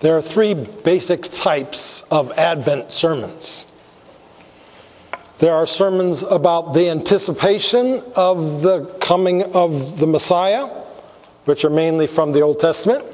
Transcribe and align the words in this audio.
There 0.00 0.16
are 0.16 0.22
three 0.22 0.54
basic 0.54 1.22
types 1.22 2.02
of 2.10 2.32
Advent 2.32 2.92
sermons. 2.92 3.66
There 5.38 5.54
are 5.54 5.66
sermons 5.66 6.22
about 6.22 6.74
the 6.74 6.90
anticipation 6.90 8.02
of 8.14 8.62
the 8.62 8.84
coming 9.00 9.42
of 9.54 9.98
the 9.98 10.06
Messiah, 10.06 10.66
which 11.44 11.64
are 11.64 11.70
mainly 11.70 12.06
from 12.06 12.32
the 12.32 12.40
Old 12.40 12.60
Testament. 12.60 13.04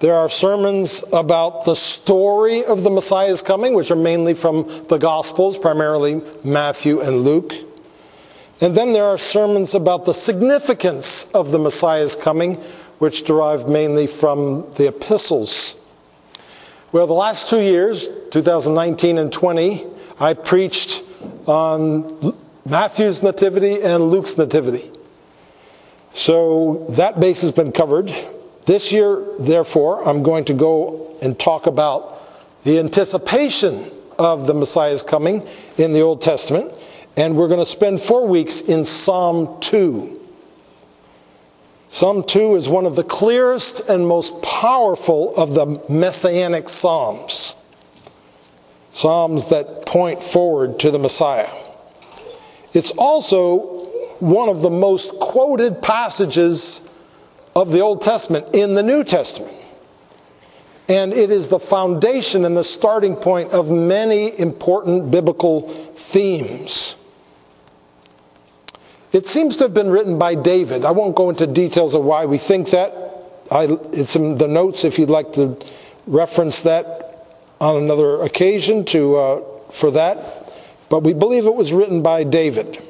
There 0.00 0.14
are 0.14 0.28
sermons 0.28 1.04
about 1.12 1.64
the 1.64 1.76
story 1.76 2.64
of 2.64 2.82
the 2.82 2.90
Messiah's 2.90 3.40
coming, 3.40 3.74
which 3.74 3.90
are 3.90 3.96
mainly 3.96 4.34
from 4.34 4.86
the 4.88 4.98
Gospels, 4.98 5.56
primarily 5.56 6.20
Matthew 6.42 7.00
and 7.00 7.18
Luke. 7.18 7.54
And 8.60 8.74
then 8.74 8.92
there 8.92 9.04
are 9.04 9.18
sermons 9.18 9.74
about 9.74 10.04
the 10.04 10.14
significance 10.14 11.26
of 11.32 11.50
the 11.50 11.58
Messiah's 11.58 12.14
coming, 12.16 12.56
which 12.98 13.24
derive 13.24 13.68
mainly 13.68 14.06
from 14.06 14.70
the 14.72 14.88
epistles. 14.88 15.76
Well, 16.92 17.06
the 17.06 17.14
last 17.14 17.48
two 17.48 17.62
years, 17.62 18.06
2019 18.32 19.16
and 19.16 19.32
20, 19.32 19.86
I 20.20 20.34
preached 20.34 21.02
on 21.46 22.36
Matthew's 22.66 23.22
nativity 23.22 23.80
and 23.80 24.10
Luke's 24.10 24.36
nativity. 24.36 24.90
So 26.12 26.84
that 26.90 27.18
base 27.18 27.40
has 27.40 27.50
been 27.50 27.72
covered. 27.72 28.14
This 28.66 28.92
year, 28.92 29.24
therefore, 29.38 30.06
I'm 30.06 30.22
going 30.22 30.44
to 30.44 30.52
go 30.52 31.16
and 31.22 31.38
talk 31.38 31.66
about 31.66 32.20
the 32.64 32.78
anticipation 32.78 33.90
of 34.18 34.46
the 34.46 34.52
Messiah's 34.52 35.02
coming 35.02 35.46
in 35.78 35.94
the 35.94 36.02
Old 36.02 36.20
Testament, 36.20 36.74
and 37.16 37.38
we're 37.38 37.48
going 37.48 37.58
to 37.58 37.64
spend 37.64 38.02
four 38.02 38.28
weeks 38.28 38.60
in 38.60 38.84
Psalm 38.84 39.58
2. 39.60 40.21
Psalm 41.92 42.24
2 42.24 42.56
is 42.56 42.70
one 42.70 42.86
of 42.86 42.96
the 42.96 43.04
clearest 43.04 43.80
and 43.86 44.08
most 44.08 44.40
powerful 44.40 45.36
of 45.36 45.52
the 45.52 45.78
messianic 45.90 46.70
psalms. 46.70 47.54
Psalms 48.92 49.48
that 49.48 49.84
point 49.84 50.22
forward 50.22 50.78
to 50.80 50.90
the 50.90 50.98
Messiah. 50.98 51.50
It's 52.72 52.92
also 52.92 53.84
one 54.20 54.48
of 54.48 54.62
the 54.62 54.70
most 54.70 55.10
quoted 55.20 55.82
passages 55.82 56.80
of 57.54 57.72
the 57.72 57.80
Old 57.80 58.00
Testament 58.00 58.46
in 58.54 58.74
the 58.74 58.82
New 58.82 59.04
Testament. 59.04 59.54
And 60.88 61.12
it 61.12 61.30
is 61.30 61.48
the 61.48 61.60
foundation 61.60 62.46
and 62.46 62.56
the 62.56 62.64
starting 62.64 63.16
point 63.16 63.52
of 63.52 63.70
many 63.70 64.38
important 64.40 65.10
biblical 65.10 65.68
themes. 65.94 66.96
It 69.12 69.28
seems 69.28 69.56
to 69.56 69.64
have 69.64 69.74
been 69.74 69.90
written 69.90 70.18
by 70.18 70.34
David. 70.34 70.86
I 70.86 70.90
won't 70.90 71.14
go 71.14 71.28
into 71.28 71.46
details 71.46 71.94
of 71.94 72.02
why 72.02 72.24
we 72.24 72.38
think 72.38 72.70
that. 72.70 72.94
I, 73.50 73.64
it's 73.92 74.16
in 74.16 74.38
the 74.38 74.48
notes 74.48 74.84
if 74.84 74.98
you'd 74.98 75.10
like 75.10 75.32
to 75.34 75.58
reference 76.06 76.62
that 76.62 77.36
on 77.60 77.76
another 77.76 78.22
occasion 78.22 78.86
to, 78.86 79.16
uh, 79.16 79.42
for 79.70 79.90
that. 79.90 80.50
But 80.88 81.00
we 81.00 81.12
believe 81.12 81.44
it 81.44 81.54
was 81.54 81.74
written 81.74 82.02
by 82.02 82.24
David. 82.24 82.82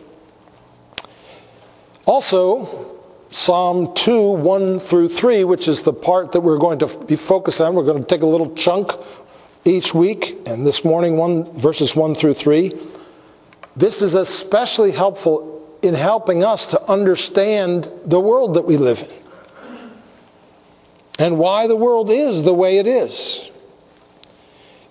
Also, 2.07 3.01
Psalm 3.29 3.93
2, 3.95 4.21
1 4.21 4.79
through 4.79 5.09
3, 5.09 5.43
which 5.43 5.67
is 5.67 5.83
the 5.83 5.93
part 5.93 6.31
that 6.33 6.41
we're 6.41 6.59
going 6.59 6.79
to 6.79 7.05
be 7.05 7.17
focused 7.17 7.61
on. 7.61 7.75
We're 7.75 7.85
going 7.85 8.01
to 8.01 8.09
take 8.09 8.23
a 8.23 8.27
little 8.27 8.55
chunk 8.55 8.93
each 9.65 9.93
week, 9.93 10.39
and 10.47 10.65
this 10.65 10.85
morning, 10.85 11.17
one, 11.17 11.51
verses 11.59 11.97
1 11.97 12.15
through 12.15 12.35
3. 12.35 12.79
This 13.75 14.03
is 14.03 14.15
especially 14.15 14.93
helpful 14.93 15.52
in 15.83 15.95
helping 15.95 16.45
us 16.45 16.67
to 16.69 16.91
understand 16.91 17.91
the 18.05 18.21
world 18.21 18.55
that 18.55 18.63
we 18.63 18.77
live 18.77 19.03
in 19.03 19.23
and 21.19 21.39
why 21.39 21.67
the 21.67 21.77
world 21.77 22.11
is 22.11 22.43
the 22.43 22.55
way 22.55 22.79
it 22.79 22.87
is. 22.87 23.51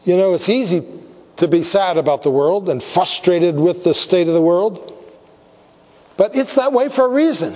You 0.04 0.18
know, 0.18 0.34
it's 0.34 0.50
easy 0.50 0.84
to 1.38 1.48
be 1.48 1.64
sad 1.64 1.98
about 1.98 2.24
the 2.24 2.32
world 2.32 2.70
and 2.70 2.82
frustrated 2.82 3.60
with 3.60 3.84
the 3.84 3.94
state 3.94 4.28
of 4.28 4.34
the 4.34 4.42
world, 4.42 4.98
but 6.18 6.36
it's 6.36 6.56
that 6.56 6.74
way 6.74 6.90
for 6.90 7.06
a 7.06 7.10
reason. 7.10 7.56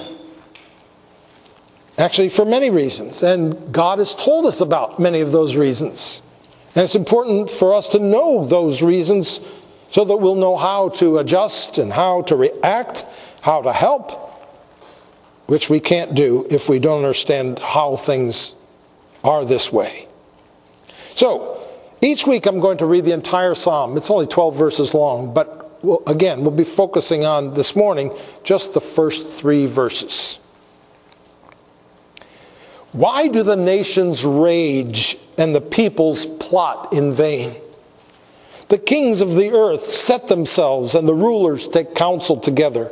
Actually, 1.97 2.29
for 2.29 2.45
many 2.45 2.69
reasons. 2.69 3.23
And 3.23 3.73
God 3.73 3.99
has 3.99 4.15
told 4.15 4.45
us 4.45 4.59
about 4.59 4.99
many 4.99 5.21
of 5.21 5.31
those 5.31 5.55
reasons. 5.55 6.21
And 6.75 6.83
it's 6.83 6.95
important 6.95 7.49
for 7.49 7.73
us 7.73 7.87
to 7.89 7.99
know 7.99 8.45
those 8.45 8.81
reasons 8.83 9.39
so 9.89 10.03
that 10.03 10.17
we'll 10.17 10.35
know 10.35 10.57
how 10.57 10.89
to 10.89 11.19
adjust 11.19 11.77
and 11.77 11.93
how 11.93 12.23
to 12.23 12.35
react, 12.35 13.05
how 13.45 13.61
to 13.61 13.71
help, 13.71 14.11
which 15.45 15.69
we 15.69 15.79
can't 15.79 16.15
do 16.15 16.47
if 16.49 16.67
we 16.67 16.79
don't 16.79 16.97
understand 16.97 17.59
how 17.59 17.95
things 17.95 18.55
are 19.23 19.45
this 19.45 19.71
way. 19.71 20.07
So, 21.13 21.69
each 22.01 22.25
week 22.25 22.47
I'm 22.47 22.59
going 22.59 22.79
to 22.79 22.87
read 22.87 23.05
the 23.05 23.11
entire 23.11 23.53
psalm. 23.53 23.97
It's 23.97 24.09
only 24.09 24.25
12 24.25 24.55
verses 24.57 24.95
long, 24.95 25.31
but 25.31 25.83
we'll, 25.83 26.01
again, 26.07 26.41
we'll 26.41 26.49
be 26.49 26.63
focusing 26.63 27.23
on 27.23 27.53
this 27.53 27.75
morning 27.75 28.11
just 28.43 28.73
the 28.73 28.81
first 28.81 29.27
three 29.27 29.67
verses. 29.67 30.39
Why 32.93 33.27
do 33.27 33.43
the 33.43 33.55
nations 33.55 34.25
rage 34.25 35.17
and 35.37 35.53
the 35.53 35.61
peoples 35.61 36.25
plot 36.25 36.93
in 36.93 37.13
vain? 37.13 37.55
The 38.69 38.79
kings 38.79 39.21
of 39.21 39.35
the 39.35 39.51
earth 39.51 39.83
set 39.85 40.29
themselves, 40.29 40.95
and 40.95 41.07
the 41.07 41.13
rulers 41.13 41.67
take 41.67 41.93
counsel 41.93 42.37
together 42.37 42.91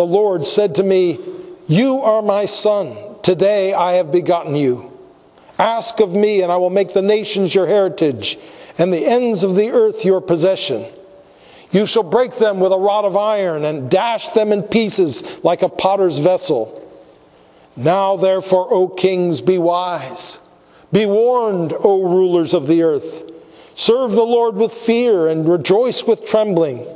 The 0.00 0.06
Lord 0.06 0.46
said 0.46 0.76
to 0.76 0.82
me, 0.82 1.18
You 1.66 2.00
are 2.00 2.22
my 2.22 2.46
son. 2.46 2.96
Today 3.22 3.74
I 3.74 3.96
have 3.96 4.10
begotten 4.10 4.56
you. 4.56 4.98
Ask 5.58 6.00
of 6.00 6.14
me, 6.14 6.40
and 6.40 6.50
I 6.50 6.56
will 6.56 6.70
make 6.70 6.94
the 6.94 7.02
nations 7.02 7.54
your 7.54 7.66
heritage, 7.66 8.38
and 8.78 8.94
the 8.94 9.04
ends 9.04 9.42
of 9.42 9.56
the 9.56 9.72
earth 9.72 10.06
your 10.06 10.22
possession. 10.22 10.86
You 11.70 11.84
shall 11.84 12.02
break 12.02 12.32
them 12.36 12.60
with 12.60 12.72
a 12.72 12.78
rod 12.78 13.04
of 13.04 13.14
iron, 13.14 13.66
and 13.66 13.90
dash 13.90 14.30
them 14.30 14.52
in 14.52 14.62
pieces 14.62 15.44
like 15.44 15.60
a 15.60 15.68
potter's 15.68 16.16
vessel. 16.16 16.82
Now, 17.76 18.16
therefore, 18.16 18.72
O 18.72 18.88
kings, 18.88 19.42
be 19.42 19.58
wise. 19.58 20.40
Be 20.90 21.04
warned, 21.04 21.74
O 21.78 22.04
rulers 22.04 22.54
of 22.54 22.66
the 22.66 22.84
earth. 22.84 23.30
Serve 23.74 24.12
the 24.12 24.22
Lord 24.22 24.54
with 24.54 24.72
fear 24.72 25.28
and 25.28 25.46
rejoice 25.46 26.04
with 26.04 26.24
trembling. 26.24 26.86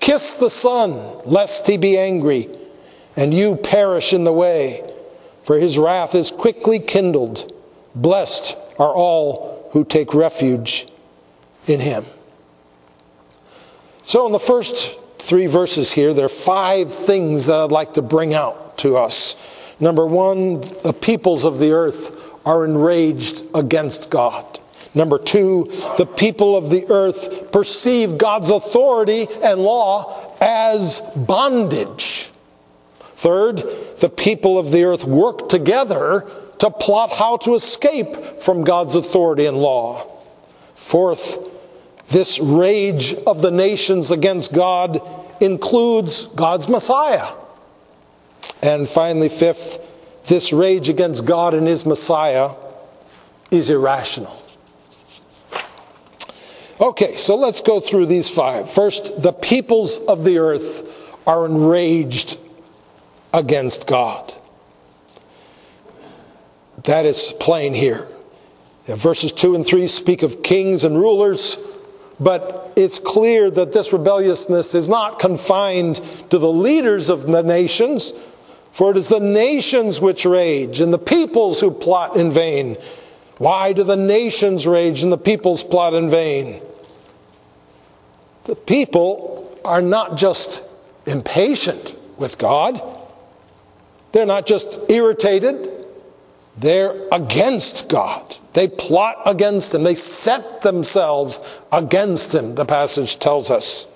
Kiss 0.00 0.34
the 0.34 0.50
Son, 0.50 1.20
lest 1.24 1.66
he 1.66 1.76
be 1.76 1.96
angry, 1.96 2.48
and 3.16 3.32
you 3.32 3.56
perish 3.56 4.12
in 4.12 4.24
the 4.24 4.32
way, 4.32 4.88
for 5.44 5.58
his 5.58 5.78
wrath 5.78 6.14
is 6.14 6.30
quickly 6.30 6.78
kindled. 6.78 7.52
Blessed 7.94 8.56
are 8.78 8.92
all 8.92 9.68
who 9.72 9.84
take 9.84 10.14
refuge 10.14 10.88
in 11.66 11.80
him. 11.80 12.04
So, 14.02 14.26
in 14.26 14.32
the 14.32 14.40
first 14.40 14.98
three 15.18 15.46
verses 15.46 15.92
here, 15.92 16.14
there 16.14 16.24
are 16.24 16.28
five 16.28 16.92
things 16.92 17.46
that 17.46 17.60
I'd 17.60 17.70
like 17.70 17.94
to 17.94 18.02
bring 18.02 18.34
out 18.34 18.78
to 18.78 18.96
us 18.96 19.36
Number 19.80 20.06
one, 20.06 20.60
the 20.82 20.92
peoples 20.92 21.46
of 21.46 21.58
the 21.58 21.72
earth 21.72 22.28
are 22.44 22.66
enraged 22.66 23.42
against 23.54 24.10
God. 24.10 24.49
Number 24.94 25.18
two, 25.18 25.70
the 25.98 26.06
people 26.06 26.56
of 26.56 26.70
the 26.70 26.86
earth 26.90 27.52
perceive 27.52 28.18
God's 28.18 28.50
authority 28.50 29.28
and 29.42 29.60
law 29.60 30.36
as 30.40 31.00
bondage. 31.14 32.30
Third, 32.98 33.62
the 33.98 34.08
people 34.08 34.58
of 34.58 34.70
the 34.70 34.84
earth 34.84 35.04
work 35.04 35.48
together 35.48 36.26
to 36.58 36.70
plot 36.70 37.12
how 37.12 37.36
to 37.38 37.54
escape 37.54 38.40
from 38.40 38.64
God's 38.64 38.96
authority 38.96 39.46
and 39.46 39.58
law. 39.58 40.06
Fourth, 40.74 41.38
this 42.08 42.40
rage 42.40 43.14
of 43.14 43.42
the 43.42 43.50
nations 43.50 44.10
against 44.10 44.52
God 44.52 45.00
includes 45.40 46.26
God's 46.26 46.68
Messiah. 46.68 47.28
And 48.62 48.88
finally, 48.88 49.28
fifth, 49.28 49.78
this 50.26 50.52
rage 50.52 50.88
against 50.88 51.24
God 51.24 51.54
and 51.54 51.66
his 51.66 51.86
Messiah 51.86 52.50
is 53.50 53.70
irrational. 53.70 54.39
Okay, 56.80 57.16
so 57.16 57.36
let's 57.36 57.60
go 57.60 57.78
through 57.78 58.06
these 58.06 58.30
five. 58.30 58.70
First, 58.70 59.22
the 59.22 59.32
peoples 59.32 59.98
of 59.98 60.24
the 60.24 60.38
earth 60.38 61.18
are 61.26 61.44
enraged 61.44 62.38
against 63.34 63.86
God. 63.86 64.32
That 66.84 67.04
is 67.04 67.34
plain 67.38 67.74
here. 67.74 68.08
Verses 68.86 69.30
2 69.30 69.56
and 69.56 69.66
3 69.66 69.86
speak 69.88 70.22
of 70.22 70.42
kings 70.42 70.82
and 70.82 70.96
rulers, 70.96 71.58
but 72.18 72.72
it's 72.76 72.98
clear 72.98 73.50
that 73.50 73.72
this 73.72 73.92
rebelliousness 73.92 74.74
is 74.74 74.88
not 74.88 75.18
confined 75.18 76.00
to 76.30 76.38
the 76.38 76.50
leaders 76.50 77.10
of 77.10 77.26
the 77.26 77.42
nations, 77.42 78.14
for 78.72 78.90
it 78.90 78.96
is 78.96 79.08
the 79.08 79.20
nations 79.20 80.00
which 80.00 80.24
rage 80.24 80.80
and 80.80 80.94
the 80.94 80.98
peoples 80.98 81.60
who 81.60 81.70
plot 81.70 82.16
in 82.16 82.30
vain. 82.30 82.78
Why 83.36 83.74
do 83.74 83.84
the 83.84 83.96
nations 83.96 84.66
rage 84.66 85.02
and 85.02 85.12
the 85.12 85.18
peoples 85.18 85.62
plot 85.62 85.92
in 85.92 86.08
vain? 86.08 86.62
The 88.50 88.56
people 88.56 89.56
are 89.64 89.80
not 89.80 90.16
just 90.16 90.64
impatient 91.06 91.94
with 92.18 92.36
God, 92.36 92.82
they're 94.10 94.26
not 94.26 94.44
just 94.44 94.76
irritated, 94.90 95.86
they're 96.56 97.00
against 97.12 97.88
God. 97.88 98.36
They 98.54 98.66
plot 98.66 99.18
against 99.24 99.72
Him, 99.72 99.84
they 99.84 99.94
set 99.94 100.62
themselves 100.62 101.38
against 101.70 102.34
Him, 102.34 102.56
the 102.56 102.64
passage 102.64 103.20
tells 103.20 103.52
us. 103.52 103.86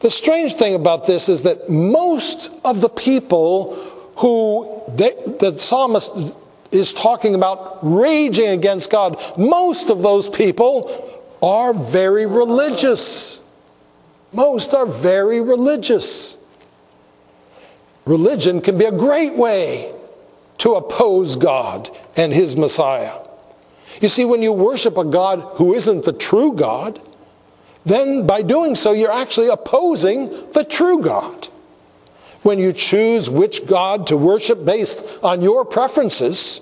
The 0.00 0.10
strange 0.10 0.52
thing 0.52 0.74
about 0.74 1.06
this 1.06 1.30
is 1.30 1.40
that 1.44 1.70
most 1.70 2.52
of 2.66 2.82
the 2.82 2.90
people 2.90 3.74
who 4.18 4.82
they, 4.94 5.14
the 5.40 5.56
psalmist 5.58 6.36
is 6.72 6.92
talking 6.92 7.34
about 7.34 7.78
raging 7.80 8.48
against 8.48 8.90
God, 8.90 9.18
most 9.38 9.88
of 9.88 10.02
those 10.02 10.28
people 10.28 11.24
are 11.40 11.72
very 11.72 12.26
religious. 12.26 13.41
Most 14.32 14.72
are 14.74 14.86
very 14.86 15.40
religious. 15.40 16.38
Religion 18.04 18.60
can 18.60 18.78
be 18.78 18.84
a 18.84 18.92
great 18.92 19.36
way 19.36 19.94
to 20.58 20.74
oppose 20.74 21.36
God 21.36 21.90
and 22.16 22.32
His 22.32 22.56
Messiah. 22.56 23.18
You 24.00 24.08
see, 24.08 24.24
when 24.24 24.42
you 24.42 24.52
worship 24.52 24.96
a 24.96 25.04
God 25.04 25.40
who 25.56 25.74
isn't 25.74 26.04
the 26.04 26.12
true 26.12 26.54
God, 26.54 27.00
then 27.84 28.26
by 28.26 28.42
doing 28.42 28.74
so, 28.74 28.92
you're 28.92 29.12
actually 29.12 29.48
opposing 29.48 30.30
the 30.52 30.64
true 30.64 31.00
God. 31.00 31.48
When 32.42 32.58
you 32.58 32.72
choose 32.72 33.30
which 33.30 33.66
God 33.66 34.06
to 34.08 34.16
worship 34.16 34.64
based 34.64 35.18
on 35.22 35.42
your 35.42 35.64
preferences, 35.64 36.60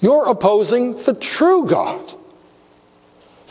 you're 0.00 0.26
opposing 0.26 0.94
the 0.94 1.14
true 1.14 1.66
God. 1.66 2.14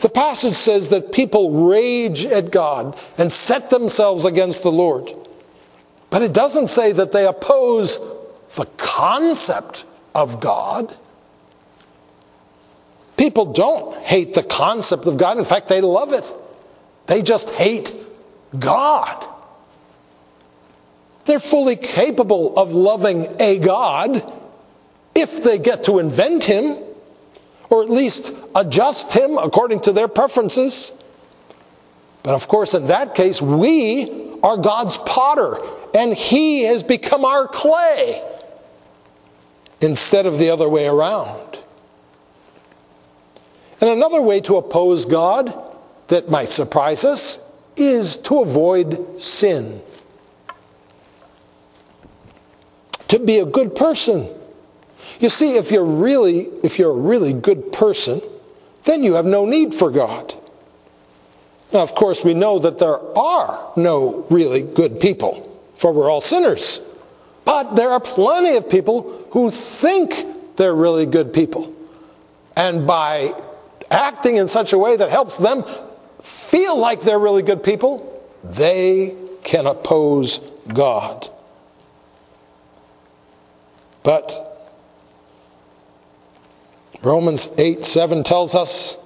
The 0.02 0.08
passage 0.08 0.54
says 0.54 0.88
that 0.88 1.12
people 1.12 1.68
rage 1.68 2.26
at 2.26 2.50
God 2.50 2.98
and 3.18 3.30
set 3.30 3.70
themselves 3.70 4.24
against 4.24 4.64
the 4.64 4.72
Lord. 4.72 5.12
But 6.10 6.22
it 6.22 6.32
doesn't 6.32 6.66
say 6.66 6.90
that 6.90 7.12
they 7.12 7.24
oppose 7.24 7.98
the 8.56 8.66
concept 8.76 9.84
of 10.12 10.40
God. 10.40 10.92
People 13.16 13.52
don't 13.52 13.96
hate 14.02 14.34
the 14.34 14.42
concept 14.42 15.06
of 15.06 15.18
God. 15.18 15.38
In 15.38 15.44
fact, 15.44 15.68
they 15.68 15.80
love 15.80 16.12
it. 16.12 16.30
They 17.06 17.22
just 17.22 17.50
hate 17.50 17.94
God. 18.58 19.24
They're 21.26 21.38
fully 21.38 21.76
capable 21.76 22.58
of 22.58 22.72
loving 22.72 23.28
a 23.38 23.56
God 23.60 24.32
if 25.14 25.44
they 25.44 25.60
get 25.60 25.84
to 25.84 26.00
invent 26.00 26.42
him 26.42 26.76
or 27.72 27.82
at 27.82 27.88
least 27.88 28.32
adjust 28.54 29.14
him 29.14 29.38
according 29.38 29.80
to 29.80 29.92
their 29.92 30.06
preferences. 30.06 30.92
But 32.22 32.34
of 32.34 32.46
course, 32.46 32.74
in 32.74 32.88
that 32.88 33.14
case, 33.14 33.40
we 33.40 34.36
are 34.42 34.58
God's 34.58 34.98
potter 34.98 35.56
and 35.94 36.12
he 36.12 36.64
has 36.64 36.82
become 36.82 37.24
our 37.24 37.48
clay 37.48 38.22
instead 39.80 40.26
of 40.26 40.38
the 40.38 40.50
other 40.50 40.68
way 40.68 40.86
around. 40.86 41.40
And 43.80 43.88
another 43.88 44.20
way 44.20 44.42
to 44.42 44.58
oppose 44.58 45.06
God 45.06 45.54
that 46.08 46.28
might 46.28 46.48
surprise 46.48 47.06
us 47.06 47.40
is 47.74 48.18
to 48.18 48.40
avoid 48.40 49.18
sin. 49.18 49.80
To 53.08 53.18
be 53.18 53.38
a 53.38 53.46
good 53.46 53.74
person. 53.74 54.28
You 55.22 55.28
see, 55.28 55.54
if 55.54 55.70
you're 55.70 55.84
really, 55.84 56.48
if 56.64 56.80
you're 56.80 56.90
a 56.90 57.00
really 57.00 57.32
good 57.32 57.72
person, 57.72 58.20
then 58.82 59.04
you 59.04 59.14
have 59.14 59.24
no 59.24 59.46
need 59.46 59.72
for 59.72 59.88
God. 59.88 60.34
Now, 61.72 61.78
of 61.78 61.94
course, 61.94 62.24
we 62.24 62.34
know 62.34 62.58
that 62.58 62.78
there 62.78 62.98
are 63.16 63.70
no 63.76 64.26
really 64.30 64.62
good 64.62 64.98
people, 64.98 65.48
for 65.76 65.92
we're 65.92 66.10
all 66.10 66.20
sinners. 66.20 66.80
But 67.44 67.76
there 67.76 67.90
are 67.90 68.00
plenty 68.00 68.56
of 68.56 68.68
people 68.68 69.28
who 69.30 69.52
think 69.52 70.56
they're 70.56 70.74
really 70.74 71.06
good 71.06 71.32
people. 71.32 71.72
And 72.56 72.84
by 72.84 73.32
acting 73.92 74.38
in 74.38 74.48
such 74.48 74.72
a 74.72 74.78
way 74.78 74.96
that 74.96 75.10
helps 75.10 75.38
them 75.38 75.62
feel 76.20 76.76
like 76.76 77.02
they're 77.02 77.20
really 77.20 77.42
good 77.42 77.62
people, 77.62 78.28
they 78.42 79.14
can 79.44 79.68
oppose 79.68 80.38
God. 80.66 81.30
But 84.02 84.51
Romans 87.02 87.48
8 87.58 87.84
7 87.84 88.22
tells 88.22 88.54
us 88.54 88.96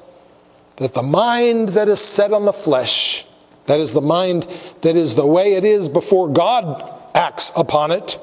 that 0.77 0.95
the 0.95 1.03
mind 1.03 1.71
that 1.71 1.89
is 1.89 2.01
set 2.01 2.33
on 2.33 2.45
the 2.45 2.53
flesh, 2.53 3.25
that 3.67 3.81
is 3.81 3.93
the 3.93 4.03
mind 4.03 4.47
that 4.83 4.97
is 4.97 5.15
the 5.15 5.27
way 5.27 5.55
it 5.55 5.65
is 5.65 5.89
before 5.89 6.29
God 6.29 6.93
acts 7.15 7.51
upon 7.57 7.91
it, 7.91 8.19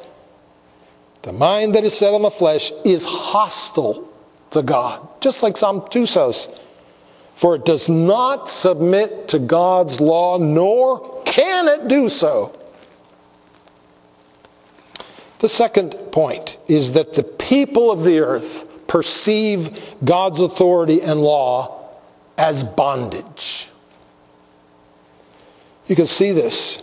the 1.24 1.34
mind 1.34 1.74
that 1.76 1.84
is 1.84 1.98
set 1.98 2.14
on 2.14 2.22
the 2.22 2.30
flesh 2.30 2.72
is 2.86 3.06
hostile 3.06 4.08
to 4.52 4.62
God. 4.62 5.08
Just 5.22 5.42
like 5.42 5.58
Psalm 5.58 5.86
2 5.90 6.06
says. 6.06 6.48
For 7.34 7.56
it 7.56 7.66
does 7.66 7.90
not 7.90 8.48
submit 8.48 9.28
to 9.30 9.40
God's 9.40 10.00
law, 10.00 10.38
nor 10.38 11.24
can 11.24 11.68
it 11.68 11.88
do 11.88 12.08
so. 12.08 12.58
The 15.40 15.50
second 15.50 15.92
point 16.12 16.58
is 16.68 16.92
that 16.92 17.14
the 17.14 17.24
people 17.24 17.92
of 17.92 18.04
the 18.04 18.20
earth 18.20 18.70
perceive 18.94 19.96
God's 20.06 20.40
authority 20.40 21.02
and 21.02 21.20
law 21.20 21.90
as 22.38 22.64
bondage. 22.64 23.72
You 25.88 25.96
can 25.96 26.06
see 26.06 26.32
this. 26.32 26.80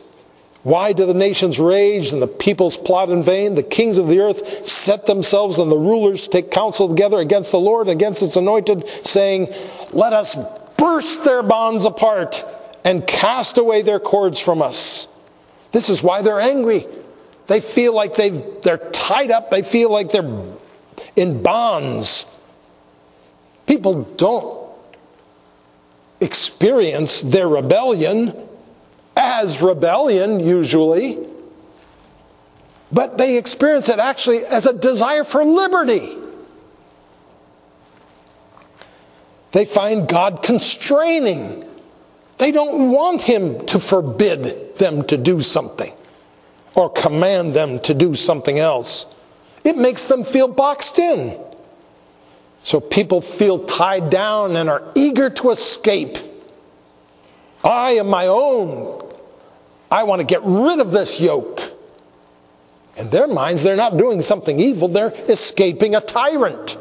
Why 0.64 0.92
do 0.92 1.06
the 1.06 1.14
nations 1.14 1.60
rage 1.60 2.12
and 2.12 2.20
the 2.20 2.26
peoples 2.26 2.76
plot 2.76 3.10
in 3.10 3.22
vain? 3.22 3.54
The 3.54 3.62
kings 3.62 3.96
of 3.96 4.08
the 4.08 4.18
earth 4.18 4.66
set 4.66 5.06
themselves 5.06 5.58
and 5.58 5.70
the 5.70 5.78
rulers 5.78 6.26
take 6.26 6.50
counsel 6.50 6.88
together 6.88 7.18
against 7.18 7.52
the 7.52 7.60
Lord 7.60 7.86
and 7.86 7.96
against 7.96 8.24
its 8.24 8.34
anointed, 8.34 8.88
saying, 9.06 9.46
Let 9.92 10.12
us 10.12 10.36
burst 10.76 11.22
their 11.22 11.44
bonds 11.44 11.84
apart 11.84 12.44
and 12.84 13.06
cast 13.06 13.56
away 13.56 13.82
their 13.82 14.00
cords 14.00 14.40
from 14.40 14.62
us. 14.62 15.06
This 15.70 15.88
is 15.88 16.02
why 16.02 16.22
they're 16.22 16.40
angry. 16.40 16.86
They 17.46 17.60
feel 17.60 17.94
like 17.94 18.16
they've, 18.16 18.42
they're 18.62 18.78
tied 18.78 19.30
up, 19.30 19.52
they 19.52 19.62
feel 19.62 19.92
like 19.92 20.10
they're 20.10 20.58
in 21.20 21.42
bonds. 21.42 22.24
People 23.66 24.04
don't 24.16 24.58
experience 26.18 27.20
their 27.20 27.46
rebellion 27.46 28.34
as 29.14 29.60
rebellion, 29.60 30.40
usually, 30.40 31.18
but 32.90 33.18
they 33.18 33.36
experience 33.36 33.90
it 33.90 33.98
actually 33.98 34.46
as 34.46 34.64
a 34.66 34.72
desire 34.72 35.22
for 35.22 35.44
liberty. 35.44 36.16
They 39.52 39.66
find 39.66 40.08
God 40.08 40.42
constraining. 40.42 41.64
They 42.38 42.50
don't 42.50 42.90
want 42.90 43.20
Him 43.22 43.66
to 43.66 43.78
forbid 43.78 44.76
them 44.76 45.02
to 45.04 45.18
do 45.18 45.42
something 45.42 45.92
or 46.74 46.88
command 46.88 47.52
them 47.52 47.78
to 47.80 47.92
do 47.92 48.14
something 48.14 48.58
else. 48.58 49.06
It 49.64 49.76
makes 49.76 50.06
them 50.06 50.24
feel 50.24 50.48
boxed 50.48 50.98
in. 50.98 51.38
So 52.62 52.80
people 52.80 53.20
feel 53.20 53.58
tied 53.58 54.10
down 54.10 54.56
and 54.56 54.68
are 54.68 54.82
eager 54.94 55.30
to 55.30 55.50
escape. 55.50 56.18
I 57.64 57.92
am 57.92 58.08
my 58.08 58.26
own. 58.26 59.06
I 59.90 60.04
want 60.04 60.20
to 60.20 60.26
get 60.26 60.42
rid 60.44 60.78
of 60.78 60.92
this 60.92 61.20
yoke. 61.20 61.60
In 62.96 63.10
their 63.10 63.26
minds, 63.26 63.62
they're 63.62 63.76
not 63.76 63.96
doing 63.96 64.20
something 64.20 64.60
evil, 64.60 64.88
they're 64.88 65.14
escaping 65.28 65.94
a 65.94 66.00
tyrant. 66.00 66.76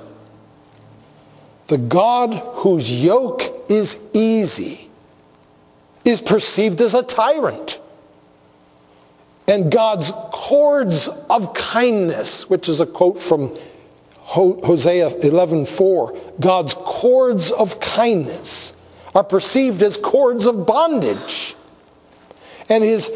The 1.67 1.77
God 1.77 2.33
whose 2.57 2.91
yoke 3.03 3.43
is 3.69 3.97
easy 4.13 4.89
is 6.03 6.21
perceived 6.21 6.81
as 6.81 6.93
a 6.93 7.03
tyrant 7.03 7.79
and 9.49 9.71
God's 9.71 10.11
cords 10.31 11.07
of 11.29 11.53
kindness, 11.53 12.49
which 12.49 12.69
is 12.69 12.79
a 12.79 12.85
quote 12.85 13.19
from 13.19 13.55
Hosea 14.21 15.09
11:4, 15.09 16.15
God's 16.39 16.75
cords 16.75 17.51
of 17.51 17.79
kindness 17.79 18.73
are 19.15 19.23
perceived 19.23 19.81
as 19.81 19.97
cords 19.97 20.45
of 20.45 20.67
bondage. 20.67 21.55
And 22.69 22.83
his 22.83 23.09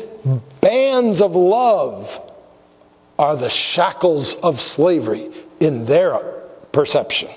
bands 0.60 1.22
of 1.22 1.36
love 1.36 2.20
are 3.20 3.36
the 3.36 3.50
shackles 3.50 4.34
of 4.36 4.60
slavery 4.60 5.30
in 5.60 5.86
their 5.86 6.20
perception. 6.72 7.30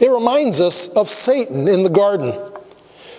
It 0.00 0.08
reminds 0.08 0.60
us 0.60 0.86
of 0.88 1.10
Satan 1.10 1.66
in 1.66 1.82
the 1.82 1.88
garden, 1.88 2.32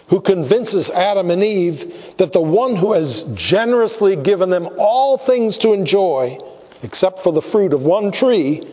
who 0.10 0.20
convinces 0.20 0.90
Adam 0.90 1.30
and 1.30 1.44
Eve 1.44 2.16
that 2.18 2.34
the 2.34 2.42
one 2.42 2.76
who 2.76 2.94
has 2.94 3.24
generously 3.36 4.16
given 4.16 4.50
them 4.50 4.68
all 4.78 5.18
things 5.18 5.58
to 5.60 5.72
enjoy, 5.74 6.38
except 6.82 7.20
for 7.20 7.32
the 7.32 7.42
fruit 7.42 7.74
of 7.74 7.84
one 7.84 8.12
tree, 8.12 8.68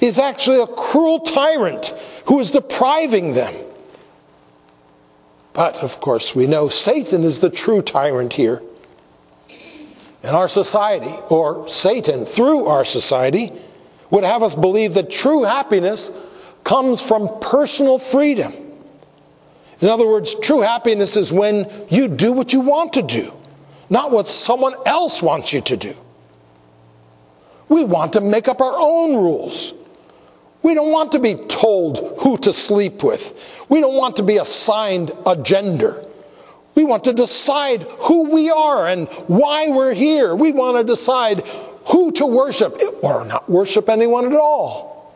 is 0.00 0.18
actually 0.18 0.60
a 0.60 0.66
cruel 0.66 1.18
tyrant 1.20 1.86
who 2.26 2.38
is 2.38 2.52
depriving 2.52 3.34
them. 3.34 3.52
But 5.52 5.82
of 5.82 5.98
course, 5.98 6.36
we 6.36 6.46
know 6.46 6.68
Satan 6.68 7.24
is 7.24 7.40
the 7.40 7.50
true 7.50 7.82
tyrant 7.82 8.34
here. 8.34 8.62
In 10.22 10.30
our 10.30 10.48
society, 10.48 11.12
or 11.28 11.68
Satan 11.68 12.24
through 12.24 12.66
our 12.66 12.84
society, 12.84 13.52
would 14.10 14.22
have 14.22 14.44
us 14.44 14.54
believe 14.54 14.94
that 14.94 15.10
true 15.10 15.42
happiness 15.42 16.12
comes 16.62 17.04
from 17.04 17.40
personal 17.40 17.98
freedom. 17.98 18.52
In 19.80 19.88
other 19.88 20.06
words, 20.06 20.34
true 20.34 20.60
happiness 20.60 21.16
is 21.16 21.32
when 21.32 21.70
you 21.88 22.08
do 22.08 22.32
what 22.32 22.52
you 22.52 22.60
want 22.60 22.94
to 22.94 23.02
do, 23.02 23.32
not 23.88 24.10
what 24.10 24.26
someone 24.26 24.74
else 24.86 25.22
wants 25.22 25.52
you 25.52 25.60
to 25.62 25.76
do. 25.76 25.94
We 27.68 27.84
want 27.84 28.14
to 28.14 28.20
make 28.20 28.48
up 28.48 28.60
our 28.60 28.74
own 28.76 29.14
rules. 29.16 29.72
We 30.62 30.74
don't 30.74 30.90
want 30.90 31.12
to 31.12 31.20
be 31.20 31.34
told 31.34 32.18
who 32.20 32.36
to 32.38 32.52
sleep 32.52 33.04
with. 33.04 33.38
We 33.68 33.80
don't 33.80 33.94
want 33.94 34.16
to 34.16 34.22
be 34.22 34.38
assigned 34.38 35.12
a 35.24 35.36
gender. 35.36 36.04
We 36.74 36.84
want 36.84 37.04
to 37.04 37.12
decide 37.12 37.82
who 37.82 38.30
we 38.30 38.50
are 38.50 38.88
and 38.88 39.08
why 39.26 39.68
we're 39.68 39.94
here. 39.94 40.34
We 40.34 40.52
want 40.52 40.76
to 40.78 40.84
decide 40.84 41.46
who 41.92 42.10
to 42.12 42.26
worship 42.26 42.80
or 43.02 43.24
not 43.24 43.48
worship 43.48 43.88
anyone 43.88 44.26
at 44.26 44.32
all. 44.32 45.14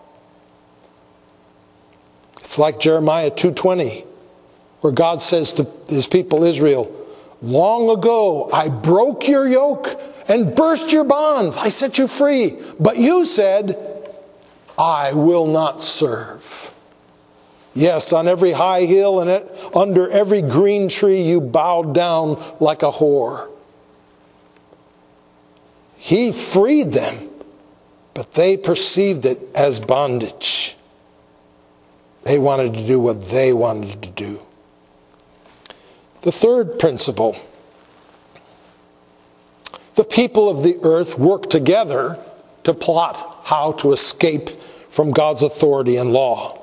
It's 2.40 2.58
like 2.58 2.78
Jeremiah 2.78 3.30
2:20 3.30 4.04
where 4.82 4.92
God 4.92 5.22
says 5.22 5.52
to 5.54 5.66
his 5.88 6.06
people 6.06 6.44
Israel, 6.44 6.90
"Long 7.40 7.88
ago 7.88 8.50
I 8.52 8.68
broke 8.68 9.26
your 9.26 9.48
yoke 9.48 9.98
and 10.28 10.54
burst 10.54 10.92
your 10.92 11.04
bonds. 11.04 11.56
I 11.56 11.70
set 11.70 11.98
you 11.98 12.06
free, 12.06 12.58
but 12.78 12.98
you 12.98 13.24
said, 13.24 13.78
I 14.76 15.12
will 15.14 15.46
not 15.46 15.80
serve." 15.82 16.72
Yes, 17.74 18.12
on 18.12 18.28
every 18.28 18.52
high 18.52 18.84
hill 18.84 19.18
and 19.20 19.48
under 19.74 20.10
every 20.10 20.42
green 20.42 20.88
tree 20.88 21.22
you 21.22 21.40
bowed 21.40 21.94
down 21.94 22.42
like 22.60 22.82
a 22.82 22.90
whore. 22.90 23.48
He 25.96 26.32
freed 26.32 26.92
them, 26.92 27.30
but 28.12 28.32
they 28.32 28.56
perceived 28.56 29.24
it 29.24 29.48
as 29.54 29.80
bondage. 29.80 30.76
They 32.24 32.38
wanted 32.38 32.74
to 32.74 32.86
do 32.86 33.00
what 33.00 33.30
they 33.30 33.52
wanted 33.52 34.02
to 34.02 34.08
do. 34.10 34.42
The 36.22 36.32
third 36.32 36.78
principle 36.78 37.36
the 39.94 40.04
people 40.04 40.48
of 40.48 40.62
the 40.62 40.78
earth 40.82 41.18
work 41.18 41.50
together 41.50 42.18
to 42.64 42.72
plot 42.72 43.40
how 43.44 43.72
to 43.72 43.92
escape 43.92 44.48
from 44.88 45.10
God's 45.10 45.42
authority 45.42 45.96
and 45.96 46.12
law. 46.12 46.58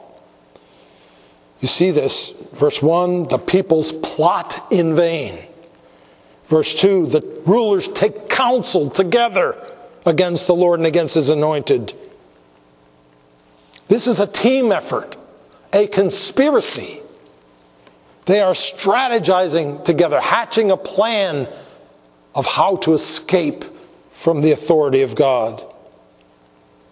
You 1.60 1.68
see 1.68 1.92
this, 1.92 2.32
verse 2.54 2.82
1 2.82 3.28
the 3.28 3.38
peoples 3.38 3.92
plot 3.92 4.72
in 4.72 4.96
vain. 4.96 5.38
Verse 6.46 6.74
2 6.74 7.08
the 7.08 7.42
rulers 7.46 7.88
take 7.88 8.30
counsel 8.30 8.90
together 8.90 9.56
against 10.06 10.48
the 10.48 10.56
Lord 10.56 10.80
and 10.80 10.88
against 10.88 11.16
his 11.16 11.30
anointed. 11.30 11.94
This 13.90 14.08
is 14.08 14.20
a 14.20 14.28
team 14.28 14.72
effort, 14.72 15.18
a 15.74 15.88
conspiracy. 15.88 17.02
They 18.30 18.42
are 18.42 18.54
strategizing 18.54 19.84
together, 19.84 20.22
hatching 20.22 20.70
a 20.70 20.78
plan 20.78 21.48
of 22.36 22.46
how 22.46 22.76
to 22.76 22.94
escape 22.94 23.66
from 24.12 24.42
the 24.42 24.52
authority 24.52 25.02
of 25.02 25.16
God. 25.16 25.66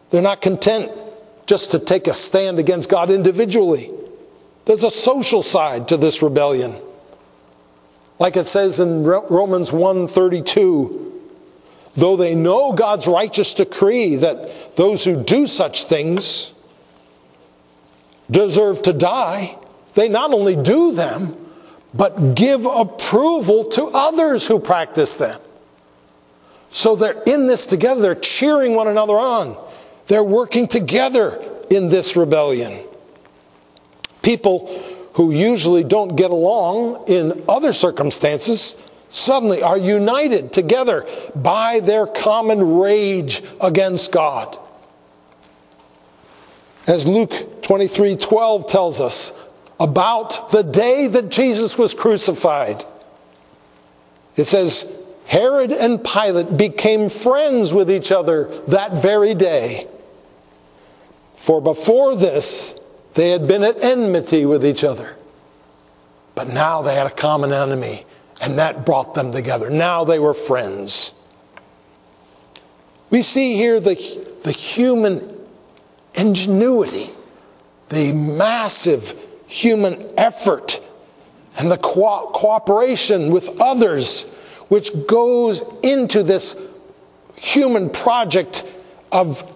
They're 0.10 0.24
not 0.24 0.42
content 0.42 0.92
just 1.46 1.70
to 1.72 1.80
take 1.80 2.08
a 2.08 2.16
stand 2.16 2.58
against 2.58 2.90
God 2.90 3.12
individually. 3.12 3.92
There's 4.66 4.84
a 4.84 4.90
social 4.90 5.44
side 5.44 5.90
to 5.90 5.98
this 5.98 6.24
rebellion. 6.24 6.74
Like 8.18 8.36
it 8.36 8.48
says 8.48 8.80
in 8.80 9.04
Romans 9.04 9.72
1:32, 9.72 11.22
though 11.96 12.18
they 12.18 12.34
know 12.34 12.74
God's 12.74 13.06
righteous 13.06 13.54
decree 13.54 14.16
that 14.16 14.76
those 14.76 15.04
who 15.04 15.22
do 15.22 15.46
such 15.46 15.84
things 15.84 16.52
deserve 18.28 18.82
to 18.82 18.92
die, 18.92 19.56
they 19.98 20.08
not 20.10 20.32
only 20.32 20.56
do 20.56 20.92
them, 20.92 21.36
but 21.92 22.36
give 22.36 22.68
approval 22.68 23.64
to 23.70 23.86
others 23.86 24.46
who 24.46 24.60
practice 24.60 25.18
them. 25.18 25.42
So 26.70 26.96
they're 26.96 27.24
in 27.24 27.48
this 27.48 27.66
together, 27.66 28.02
they're 28.02 28.14
cheering 28.14 28.76
one 28.76 28.88
another 28.88 29.16
on. 29.16 29.58
They're 30.06 30.24
working 30.24 30.68
together 30.68 31.44
in 31.72 31.90
this 31.90 32.16
rebellion. 32.16 32.80
People 34.22 34.68
who 35.14 35.32
usually 35.32 35.84
don't 35.84 36.16
get 36.16 36.30
along 36.30 37.06
in 37.08 37.44
other 37.50 37.74
circumstances 37.74 38.78
suddenly 39.10 39.64
are 39.64 39.80
united 39.80 40.54
together 40.54 41.08
by 41.36 41.80
their 41.80 42.06
common 42.06 42.78
rage 42.78 43.42
against 43.60 44.12
God. 44.12 44.60
As 46.86 47.08
Luke 47.08 47.64
23 47.64 48.16
12 48.16 48.70
tells 48.70 49.02
us 49.02 49.34
about 49.80 50.52
the 50.52 50.64
day 50.64 51.08
that 51.08 51.30
Jesus 51.30 51.78
was 51.78 51.94
crucified, 51.94 52.84
it 54.36 54.46
says, 54.46 54.92
Herod 55.28 55.72
and 55.72 56.04
Pilate 56.04 56.56
became 56.56 57.10
friends 57.10 57.74
with 57.74 57.92
each 57.92 58.12
other 58.12 58.46
that 58.68 58.98
very 58.98 59.34
day. 59.36 59.88
For 61.36 61.62
before 61.62 62.16
this, 62.16 62.80
they 63.14 63.32
had 63.32 63.48
been 63.48 63.64
at 63.64 63.84
enmity 63.84 64.46
with 64.46 64.66
each 64.66 64.84
other. 64.84 65.16
But 66.34 66.48
now 66.48 66.82
they 66.82 66.96
had 66.96 67.08
a 67.08 67.12
common 67.12 67.52
enemy, 67.52 68.06
and 68.42 68.60
that 68.60 68.86
brought 68.86 69.16
them 69.16 69.32
together. 69.32 69.70
Now 69.70 70.04
they 70.04 70.20
were 70.20 70.34
friends. 70.34 71.14
We 73.10 73.22
see 73.22 73.56
here 73.56 73.80
the, 73.80 73.96
the 74.44 74.52
human 74.52 75.36
ingenuity, 76.14 77.10
the 77.90 78.14
massive 78.14 79.18
human 79.48 80.06
effort, 80.18 80.82
and 81.58 81.72
the 81.72 81.78
co- 81.78 82.30
cooperation 82.34 83.32
with 83.32 83.60
others, 83.60 84.24
which 84.68 84.92
goes 85.08 85.64
into 85.82 86.24
this 86.24 86.56
human 87.36 87.90
project 87.90 88.66
of 89.12 89.50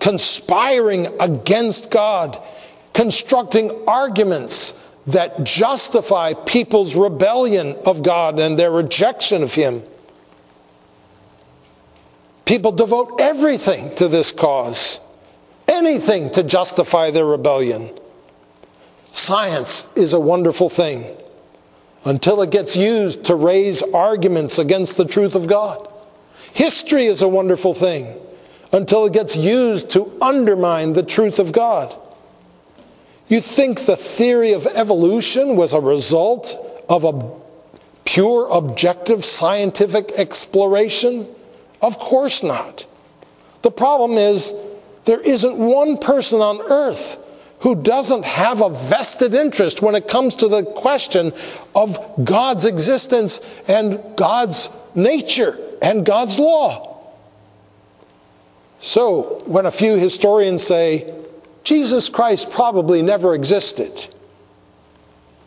conspiring 0.00 1.06
against 1.20 1.90
God, 1.90 2.40
constructing 2.92 3.84
arguments 3.86 4.74
that 5.06 5.44
justify 5.44 6.34
people's 6.34 6.94
rebellion 6.94 7.76
of 7.86 8.02
God 8.02 8.38
and 8.38 8.58
their 8.58 8.70
rejection 8.70 9.42
of 9.42 9.54
Him. 9.54 9.82
People 12.44 12.72
devote 12.72 13.20
everything 13.20 13.94
to 13.96 14.08
this 14.08 14.32
cause, 14.32 15.00
anything 15.68 16.30
to 16.30 16.42
justify 16.42 17.10
their 17.10 17.24
rebellion. 17.24 17.90
Science 19.12 19.86
is 19.94 20.14
a 20.14 20.20
wonderful 20.20 20.70
thing 20.70 21.06
until 22.04 22.42
it 22.42 22.50
gets 22.50 22.76
used 22.76 23.24
to 23.26 23.34
raise 23.34 23.82
arguments 23.82 24.58
against 24.58 24.96
the 24.96 25.04
truth 25.04 25.34
of 25.34 25.46
God. 25.46 25.92
History 26.52 27.04
is 27.04 27.22
a 27.22 27.28
wonderful 27.28 27.74
thing 27.74 28.18
until 28.72 29.04
it 29.04 29.12
gets 29.12 29.36
used 29.36 29.90
to 29.90 30.10
undermine 30.20 30.94
the 30.94 31.02
truth 31.02 31.38
of 31.38 31.52
God. 31.52 31.94
You 33.28 33.40
think 33.40 33.80
the 33.80 33.96
theory 33.96 34.52
of 34.52 34.66
evolution 34.66 35.56
was 35.56 35.72
a 35.72 35.80
result 35.80 36.56
of 36.88 37.04
a 37.04 37.40
pure 38.04 38.48
objective 38.50 39.24
scientific 39.24 40.10
exploration? 40.12 41.28
Of 41.80 41.98
course 41.98 42.42
not. 42.42 42.86
The 43.60 43.70
problem 43.70 44.12
is 44.12 44.52
there 45.04 45.20
isn't 45.20 45.56
one 45.56 45.98
person 45.98 46.40
on 46.40 46.60
earth 46.62 47.18
who 47.62 47.76
doesn't 47.76 48.24
have 48.24 48.60
a 48.60 48.68
vested 48.68 49.34
interest 49.34 49.82
when 49.82 49.94
it 49.94 50.08
comes 50.08 50.34
to 50.36 50.48
the 50.48 50.64
question 50.64 51.32
of 51.74 52.24
God's 52.24 52.66
existence 52.66 53.40
and 53.68 54.00
God's 54.16 54.68
nature 54.96 55.58
and 55.80 56.04
God's 56.04 56.38
law. 56.38 56.98
So, 58.80 59.42
when 59.46 59.64
a 59.64 59.70
few 59.70 59.94
historians 59.94 60.64
say 60.64 61.14
Jesus 61.62 62.08
Christ 62.08 62.50
probably 62.50 63.00
never 63.00 63.32
existed, 63.32 64.08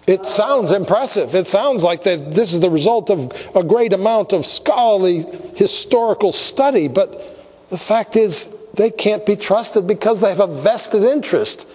it 0.07 0.25
sounds 0.25 0.71
impressive. 0.71 1.35
It 1.35 1.47
sounds 1.47 1.83
like 1.83 2.03
that 2.03 2.31
this 2.33 2.53
is 2.53 2.61
the 2.61 2.69
result 2.69 3.09
of 3.09 3.29
a 3.55 3.63
great 3.63 3.91
amount 3.91 4.31
of 4.31 4.45
scholarly 4.45 5.25
historical 5.57 6.31
study, 6.31 6.87
but 6.87 7.69
the 7.69 7.77
fact 7.77 8.15
is 8.15 8.55
they 8.75 8.89
can't 8.89 9.25
be 9.25 9.35
trusted 9.35 9.85
because 9.85 10.21
they 10.21 10.29
have 10.29 10.39
a 10.39 10.47
vested 10.47 11.03
interest 11.03 11.67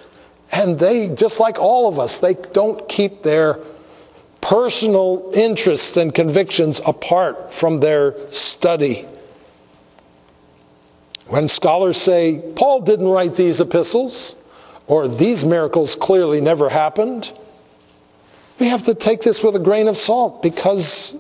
And 0.53 0.79
they, 0.79 1.09
just 1.09 1.41
like 1.41 1.59
all 1.59 1.89
of 1.89 1.99
us, 1.99 2.19
they 2.19 2.35
don't 2.35 2.89
keep 2.89 3.23
their 3.23 3.59
personal 4.41 5.31
interests 5.35 5.97
and 5.97 6.15
convictions 6.15 6.81
apart 6.87 7.53
from 7.53 7.81
their 7.81 8.15
study. 8.31 9.07
When 11.27 11.47
scholars 11.47 11.97
say, 11.97 12.43
Paul 12.57 12.81
didn't 12.81 13.07
write 13.07 13.37
these 13.37 13.61
epistles, 13.61 14.35
or 14.89 15.07
these 15.07 15.45
miracles 15.45 15.95
clearly 15.95 16.41
never 16.41 16.69
happened, 16.69 17.33
we 18.59 18.69
have 18.69 18.85
to 18.87 18.95
take 18.95 19.23
this 19.23 19.43
with 19.43 19.55
a 19.55 19.61
grain 19.61 19.87
of 19.87 19.97
salt 19.97 20.43
because, 20.43 21.17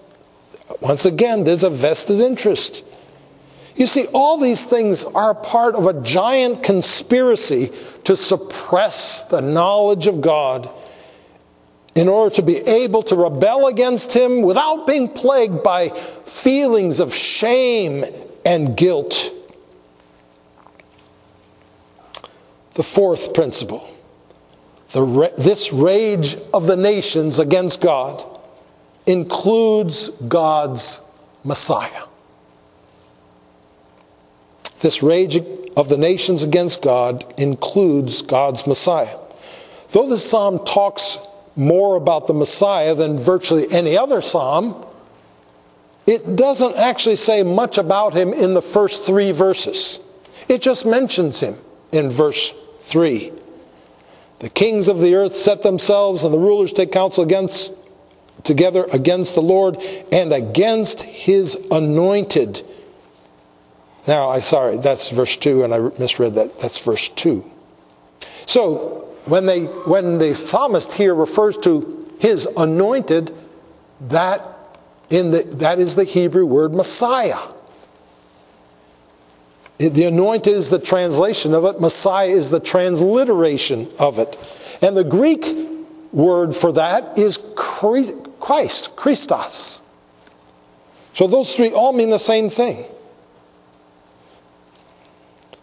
once 0.80 1.04
again, 1.04 1.44
there's 1.44 1.62
a 1.62 1.70
vested 1.70 2.20
interest. 2.20 2.84
You 3.76 3.86
see, 3.86 4.06
all 4.06 4.38
these 4.38 4.64
things 4.64 5.04
are 5.04 5.34
part 5.34 5.74
of 5.74 5.86
a 5.86 6.00
giant 6.02 6.62
conspiracy 6.62 7.72
to 8.04 8.16
suppress 8.16 9.24
the 9.24 9.40
knowledge 9.40 10.06
of 10.06 10.20
God 10.20 10.68
in 11.94 12.08
order 12.08 12.34
to 12.36 12.42
be 12.42 12.58
able 12.58 13.02
to 13.04 13.14
rebel 13.14 13.66
against 13.66 14.12
Him 14.12 14.42
without 14.42 14.86
being 14.86 15.08
plagued 15.08 15.62
by 15.62 15.88
feelings 16.24 17.00
of 17.00 17.14
shame 17.14 18.04
and 18.44 18.76
guilt. 18.76 19.30
The 22.74 22.82
fourth 22.82 23.34
principle 23.34 23.88
the, 24.92 25.32
this 25.38 25.72
rage 25.72 26.36
of 26.52 26.66
the 26.66 26.76
nations 26.76 27.38
against 27.38 27.80
God 27.80 28.24
includes 29.06 30.08
God's 30.08 31.00
Messiah. 31.44 32.04
This 34.80 35.02
rage 35.02 35.36
of 35.76 35.88
the 35.88 35.96
nations 35.96 36.42
against 36.42 36.82
God 36.82 37.32
includes 37.36 38.22
God's 38.22 38.66
Messiah. 38.66 39.16
Though 39.92 40.08
this 40.08 40.28
psalm 40.28 40.64
talks 40.64 41.18
more 41.56 41.96
about 41.96 42.26
the 42.26 42.34
Messiah 42.34 42.94
than 42.94 43.18
virtually 43.18 43.66
any 43.70 43.96
other 43.96 44.20
psalm, 44.20 44.86
it 46.06 46.36
doesn't 46.36 46.76
actually 46.76 47.16
say 47.16 47.42
much 47.42 47.78
about 47.78 48.14
him 48.14 48.32
in 48.32 48.54
the 48.54 48.62
first 48.62 49.04
three 49.04 49.32
verses. 49.32 50.00
It 50.48 50.62
just 50.62 50.86
mentions 50.86 51.40
him 51.40 51.56
in 51.92 52.10
verse 52.10 52.52
3. 52.80 53.32
The 54.40 54.48
kings 54.48 54.88
of 54.88 55.00
the 55.00 55.14
earth 55.14 55.36
set 55.36 55.62
themselves, 55.62 56.24
and 56.24 56.32
the 56.32 56.38
rulers 56.38 56.72
take 56.72 56.92
counsel 56.92 57.22
against 57.22 57.74
together 58.42 58.86
against 58.92 59.34
the 59.34 59.42
Lord 59.42 59.76
and 60.10 60.32
against 60.32 61.02
his 61.02 61.54
anointed. 61.70 62.64
Now, 64.06 64.30
I 64.30 64.40
sorry, 64.40 64.78
that's 64.78 65.10
verse 65.10 65.36
2, 65.36 65.64
and 65.64 65.74
I 65.74 65.78
misread 65.98 66.34
that. 66.34 66.58
That's 66.60 66.82
verse 66.84 67.08
2. 67.10 67.48
So, 68.46 69.06
when, 69.26 69.46
they, 69.46 69.64
when 69.64 70.18
the 70.18 70.34
psalmist 70.34 70.92
here 70.94 71.14
refers 71.14 71.58
to 71.58 72.08
his 72.18 72.46
anointed, 72.56 73.36
that, 74.08 74.42
in 75.10 75.30
the, 75.30 75.42
that 75.58 75.78
is 75.78 75.94
the 75.94 76.04
Hebrew 76.04 76.46
word 76.46 76.74
Messiah. 76.74 77.38
The 79.78 80.04
anointed 80.04 80.52
is 80.52 80.68
the 80.68 80.78
translation 80.78 81.54
of 81.54 81.64
it, 81.64 81.80
Messiah 81.80 82.28
is 82.28 82.50
the 82.50 82.60
transliteration 82.60 83.88
of 83.98 84.18
it. 84.18 84.36
And 84.82 84.96
the 84.96 85.04
Greek 85.04 85.46
word 86.12 86.54
for 86.54 86.72
that 86.72 87.18
is 87.18 87.38
Christ, 87.56 88.96
Christos. 88.96 89.82
So 91.14 91.26
those 91.26 91.54
three 91.54 91.72
all 91.72 91.92
mean 91.92 92.10
the 92.10 92.18
same 92.18 92.50
thing. 92.50 92.84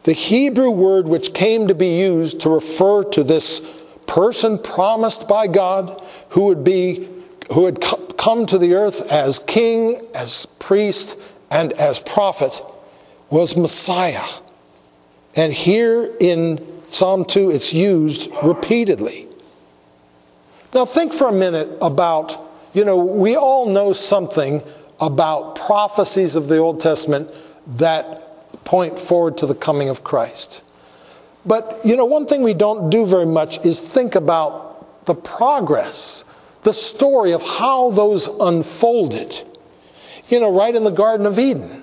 The 0.07 0.13
Hebrew 0.13 0.69
word 0.69 1.05
which 1.05 1.33
came 1.33 1.67
to 1.67 1.75
be 1.75 1.99
used 1.99 2.39
to 2.39 2.49
refer 2.49 3.03
to 3.03 3.25
this 3.25 3.59
person 4.05 4.57
promised 4.57 5.27
by 5.27 5.47
God 5.47 6.01
who 6.29 6.43
would 6.43 6.63
be 6.63 7.09
who 7.51 7.65
had 7.65 7.81
come 8.17 8.45
to 8.45 8.57
the 8.57 8.75
earth 8.75 9.11
as 9.11 9.37
king, 9.37 9.99
as 10.13 10.45
priest, 10.59 11.19
and 11.51 11.73
as 11.73 11.99
prophet 11.99 12.61
was 13.29 13.57
Messiah. 13.57 14.23
And 15.35 15.51
here 15.51 16.15
in 16.21 16.65
Psalm 16.87 17.25
2 17.25 17.51
it's 17.51 17.73
used 17.73 18.31
repeatedly. 18.41 19.27
Now 20.73 20.85
think 20.85 21.11
for 21.11 21.27
a 21.27 21.33
minute 21.33 21.67
about, 21.81 22.39
you 22.71 22.85
know, 22.85 22.95
we 22.95 23.35
all 23.35 23.65
know 23.65 23.91
something 23.91 24.63
about 25.01 25.57
prophecies 25.57 26.37
of 26.37 26.47
the 26.47 26.59
Old 26.59 26.79
Testament 26.79 27.29
that 27.75 28.23
point 28.67 28.99
forward 28.99 29.37
to 29.37 29.45
the 29.45 29.55
coming 29.55 29.87
of 29.87 30.03
Christ. 30.03 30.61
But, 31.45 31.79
you 31.85 31.95
know, 31.95 32.03
one 32.03 32.25
thing 32.25 32.43
we 32.43 32.53
don't 32.53 32.89
do 32.89 33.05
very 33.05 33.25
much 33.25 33.65
is 33.65 33.79
think 33.79 34.13
about 34.13 35.05
the 35.05 35.15
progress, 35.15 36.25
the 36.63 36.73
story 36.73 37.31
of 37.31 37.41
how 37.41 37.91
those 37.91 38.27
unfolded. 38.27 39.33
You 40.27 40.41
know, 40.41 40.53
right 40.53 40.75
in 40.75 40.83
the 40.83 40.91
Garden 40.91 41.25
of 41.25 41.39
Eden, 41.39 41.81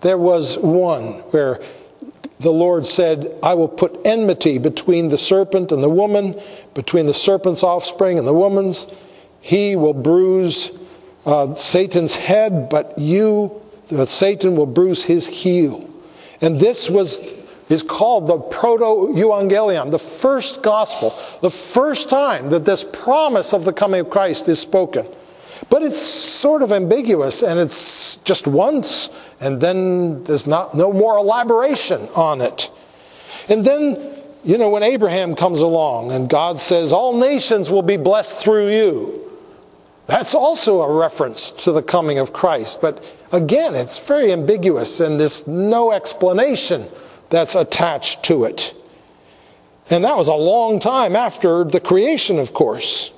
there 0.00 0.16
was 0.16 0.56
one 0.56 1.20
where 1.32 1.60
the 2.40 2.50
Lord 2.50 2.86
said, 2.86 3.38
I 3.42 3.52
will 3.52 3.68
put 3.68 4.00
enmity 4.06 4.56
between 4.56 5.10
the 5.10 5.18
serpent 5.18 5.70
and 5.70 5.82
the 5.82 5.90
woman, 5.90 6.40
between 6.72 7.04
the 7.04 7.12
serpent's 7.12 7.62
offspring 7.62 8.18
and 8.18 8.26
the 8.26 8.32
woman's. 8.32 8.86
He 9.42 9.76
will 9.76 9.92
bruise 9.92 10.70
uh, 11.26 11.54
Satan's 11.56 12.16
head, 12.16 12.70
but 12.70 12.98
you, 12.98 13.60
Satan, 14.06 14.56
will 14.56 14.64
bruise 14.64 15.04
his 15.04 15.26
heel. 15.26 15.91
And 16.42 16.58
this 16.58 16.90
was 16.90 17.18
is 17.68 17.82
called 17.82 18.26
the 18.26 18.38
proto-evangelium, 18.38 19.90
the 19.90 19.98
first 19.98 20.62
gospel, 20.62 21.16
the 21.40 21.50
first 21.50 22.10
time 22.10 22.50
that 22.50 22.66
this 22.66 22.84
promise 22.84 23.54
of 23.54 23.64
the 23.64 23.72
coming 23.72 24.00
of 24.00 24.10
Christ 24.10 24.48
is 24.48 24.58
spoken. 24.58 25.06
But 25.70 25.82
it's 25.82 25.98
sort 25.98 26.60
of 26.62 26.70
ambiguous 26.70 27.42
and 27.42 27.58
it's 27.58 28.16
just 28.16 28.46
once 28.46 29.08
and 29.40 29.60
then 29.60 30.22
there's 30.24 30.46
not 30.46 30.74
no 30.74 30.92
more 30.92 31.16
elaboration 31.16 32.08
on 32.14 32.42
it. 32.42 32.70
And 33.48 33.64
then, 33.64 34.18
you 34.44 34.58
know, 34.58 34.68
when 34.68 34.82
Abraham 34.82 35.34
comes 35.34 35.60
along 35.60 36.12
and 36.12 36.28
God 36.28 36.60
says 36.60 36.92
all 36.92 37.16
nations 37.16 37.70
will 37.70 37.82
be 37.82 37.96
blessed 37.96 38.38
through 38.38 38.68
you. 38.68 39.30
That's 40.06 40.34
also 40.34 40.82
a 40.82 40.98
reference 40.98 41.52
to 41.64 41.72
the 41.72 41.82
coming 41.82 42.18
of 42.18 42.32
Christ, 42.32 42.82
but 42.82 43.02
Again, 43.32 43.74
it's 43.74 44.06
very 44.06 44.30
ambiguous 44.30 45.00
and 45.00 45.18
there's 45.18 45.46
no 45.46 45.90
explanation 45.90 46.86
that's 47.30 47.54
attached 47.54 48.22
to 48.24 48.44
it. 48.44 48.74
And 49.88 50.04
that 50.04 50.16
was 50.16 50.28
a 50.28 50.34
long 50.34 50.78
time 50.78 51.16
after 51.16 51.64
the 51.64 51.80
creation, 51.80 52.38
of 52.38 52.52
course. 52.52 53.10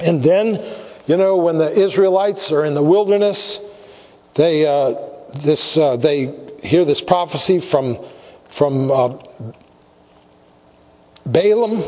And 0.00 0.22
then, 0.22 0.58
you 1.06 1.18
know, 1.18 1.36
when 1.36 1.58
the 1.58 1.70
Israelites 1.70 2.50
are 2.50 2.64
in 2.64 2.74
the 2.74 2.82
wilderness, 2.82 3.60
they, 4.34 4.66
uh, 4.66 4.94
this, 5.34 5.76
uh, 5.76 5.96
they 5.96 6.34
hear 6.62 6.86
this 6.86 7.02
prophecy 7.02 7.60
from, 7.60 7.98
from 8.48 8.90
uh, 8.90 9.18
Balaam. 11.26 11.84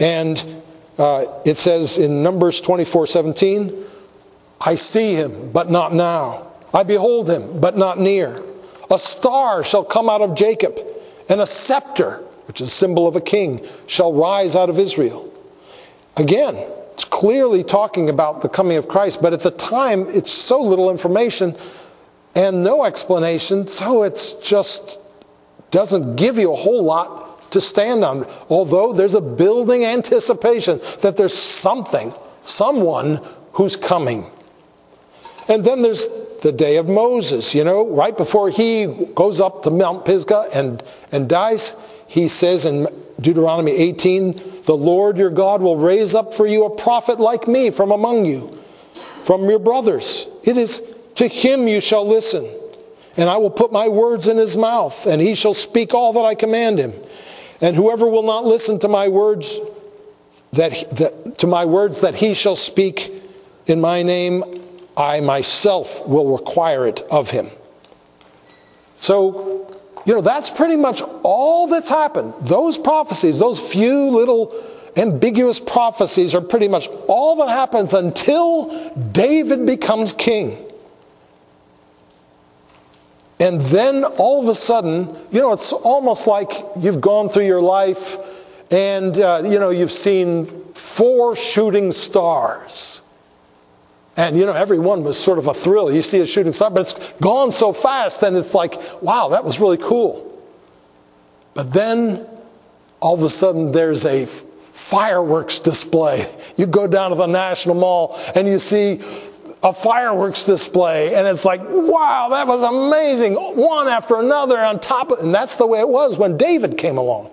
And 0.00 0.42
uh, 0.98 1.26
it 1.44 1.58
says 1.58 1.98
in 1.98 2.22
Numbers 2.22 2.60
24 2.62 3.06
17, 3.06 3.84
I 4.60 4.74
see 4.74 5.14
him, 5.14 5.52
but 5.52 5.70
not 5.70 5.92
now. 5.92 6.48
I 6.72 6.82
behold 6.82 7.28
him, 7.28 7.60
but 7.60 7.76
not 7.76 7.98
near. 7.98 8.42
A 8.90 8.98
star 8.98 9.64
shall 9.64 9.84
come 9.84 10.08
out 10.08 10.20
of 10.20 10.34
Jacob, 10.34 10.78
and 11.28 11.40
a 11.40 11.46
scepter, 11.46 12.18
which 12.46 12.60
is 12.60 12.68
a 12.68 12.72
symbol 12.72 13.06
of 13.06 13.16
a 13.16 13.20
king, 13.20 13.66
shall 13.86 14.12
rise 14.12 14.54
out 14.54 14.70
of 14.70 14.78
Israel. 14.78 15.32
Again, 16.16 16.56
it's 16.94 17.04
clearly 17.04 17.62
talking 17.62 18.08
about 18.08 18.40
the 18.42 18.48
coming 18.48 18.76
of 18.76 18.88
Christ, 18.88 19.20
but 19.20 19.32
at 19.32 19.40
the 19.40 19.50
time, 19.50 20.06
it's 20.08 20.30
so 20.30 20.62
little 20.62 20.90
information 20.90 21.54
and 22.34 22.62
no 22.62 22.84
explanation, 22.84 23.66
so 23.66 24.02
it's 24.02 24.34
just 24.34 24.98
doesn't 25.70 26.16
give 26.16 26.38
you 26.38 26.52
a 26.52 26.56
whole 26.56 26.82
lot 26.82 27.50
to 27.52 27.60
stand 27.60 28.04
on. 28.04 28.26
Although 28.48 28.92
there's 28.92 29.14
a 29.14 29.20
building 29.20 29.84
anticipation 29.84 30.80
that 31.00 31.16
there's 31.16 31.34
something, 31.34 32.12
someone 32.42 33.20
who's 33.52 33.76
coming. 33.76 34.30
And 35.48 35.64
then 35.64 35.82
there's 35.82 36.08
the 36.42 36.52
day 36.52 36.76
of 36.76 36.88
Moses, 36.88 37.54
you 37.54 37.64
know, 37.64 37.86
right 37.88 38.16
before 38.16 38.50
he 38.50 38.86
goes 39.14 39.40
up 39.40 39.62
to 39.62 39.70
Mount 39.70 40.04
Pisgah 40.04 40.48
and, 40.54 40.82
and 41.12 41.28
dies, 41.28 41.76
he 42.08 42.28
says 42.28 42.66
in 42.66 42.86
Deuteronomy 43.20 43.72
18, 43.72 44.62
The 44.64 44.76
Lord 44.76 45.18
your 45.18 45.30
God 45.30 45.62
will 45.62 45.76
raise 45.76 46.14
up 46.14 46.34
for 46.34 46.46
you 46.46 46.64
a 46.64 46.70
prophet 46.70 47.18
like 47.18 47.48
me 47.48 47.70
from 47.70 47.90
among 47.90 48.26
you, 48.26 48.58
from 49.24 49.48
your 49.48 49.58
brothers. 49.58 50.26
It 50.44 50.56
is 50.56 50.82
to 51.16 51.26
him 51.26 51.66
you 51.66 51.80
shall 51.80 52.06
listen. 52.06 52.48
And 53.16 53.30
I 53.30 53.38
will 53.38 53.50
put 53.50 53.72
my 53.72 53.88
words 53.88 54.28
in 54.28 54.36
his 54.36 54.56
mouth, 54.56 55.06
and 55.06 55.22
he 55.22 55.34
shall 55.34 55.54
speak 55.54 55.94
all 55.94 56.12
that 56.12 56.24
I 56.24 56.34
command 56.34 56.78
him. 56.78 56.92
And 57.62 57.74
whoever 57.74 58.06
will 58.06 58.22
not 58.22 58.44
listen 58.44 58.78
to 58.80 58.88
my 58.88 59.08
words, 59.08 59.58
that, 60.52 60.72
that 60.96 61.38
to 61.38 61.46
my 61.46 61.64
words 61.64 62.00
that 62.00 62.16
he 62.16 62.34
shall 62.34 62.56
speak 62.56 63.10
in 63.66 63.80
my 63.80 64.02
name, 64.02 64.44
I 64.96 65.20
myself 65.20 66.06
will 66.06 66.36
require 66.36 66.86
it 66.86 67.00
of 67.10 67.30
him. 67.30 67.50
So 68.98 69.56
you 70.06 70.14
know, 70.14 70.20
that's 70.20 70.50
pretty 70.50 70.76
much 70.76 71.02
all 71.24 71.66
that's 71.66 71.88
happened. 71.88 72.32
Those 72.40 72.78
prophecies, 72.78 73.40
those 73.40 73.60
few 73.60 74.08
little 74.08 74.54
ambiguous 74.96 75.58
prophecies 75.58 76.32
are 76.32 76.40
pretty 76.40 76.68
much 76.68 76.88
all 77.08 77.36
that 77.36 77.48
happens 77.48 77.92
until 77.92 78.94
David 79.12 79.66
becomes 79.66 80.12
king. 80.12 80.64
And 83.40 83.60
then 83.62 84.04
all 84.04 84.40
of 84.40 84.48
a 84.48 84.54
sudden, 84.54 85.14
you 85.30 85.40
know, 85.40 85.52
it's 85.52 85.72
almost 85.72 86.28
like 86.28 86.52
you've 86.78 87.00
gone 87.00 87.28
through 87.28 87.46
your 87.46 87.60
life 87.60 88.16
and, 88.70 89.18
uh, 89.18 89.42
you 89.44 89.58
know, 89.58 89.70
you've 89.70 89.92
seen 89.92 90.46
four 90.72 91.34
shooting 91.34 91.90
stars. 91.90 93.02
And, 94.16 94.38
you 94.38 94.46
know, 94.46 94.54
every 94.54 94.78
one 94.78 95.04
was 95.04 95.18
sort 95.18 95.38
of 95.38 95.46
a 95.46 95.54
thrill. 95.54 95.92
You 95.92 96.00
see 96.00 96.20
a 96.20 96.26
shooting 96.26 96.52
star, 96.52 96.70
but 96.70 96.80
it's 96.82 97.12
gone 97.20 97.50
so 97.50 97.72
fast, 97.72 98.22
and 98.22 98.36
it's 98.36 98.54
like, 98.54 99.02
wow, 99.02 99.28
that 99.28 99.44
was 99.44 99.60
really 99.60 99.76
cool. 99.76 100.22
But 101.52 101.72
then 101.72 102.26
all 103.00 103.14
of 103.14 103.22
a 103.22 103.28
sudden 103.28 103.72
there's 103.72 104.04
a 104.04 104.26
fireworks 104.26 105.60
display. 105.60 106.24
You 106.56 106.66
go 106.66 106.86
down 106.86 107.10
to 107.10 107.16
the 107.16 107.26
National 107.26 107.74
Mall 107.74 108.18
and 108.34 108.48
you 108.48 108.58
see 108.58 109.00
a 109.62 109.72
fireworks 109.72 110.44
display, 110.44 111.14
and 111.14 111.26
it's 111.26 111.44
like, 111.44 111.60
wow, 111.62 112.28
that 112.30 112.46
was 112.46 112.62
amazing. 112.62 113.34
One 113.34 113.88
after 113.88 114.16
another 114.18 114.58
on 114.58 114.80
top 114.80 115.10
of, 115.10 115.18
and 115.20 115.34
that's 115.34 115.56
the 115.56 115.66
way 115.66 115.80
it 115.80 115.88
was 115.88 116.16
when 116.16 116.36
David 116.36 116.78
came 116.78 116.98
along. 116.98 117.30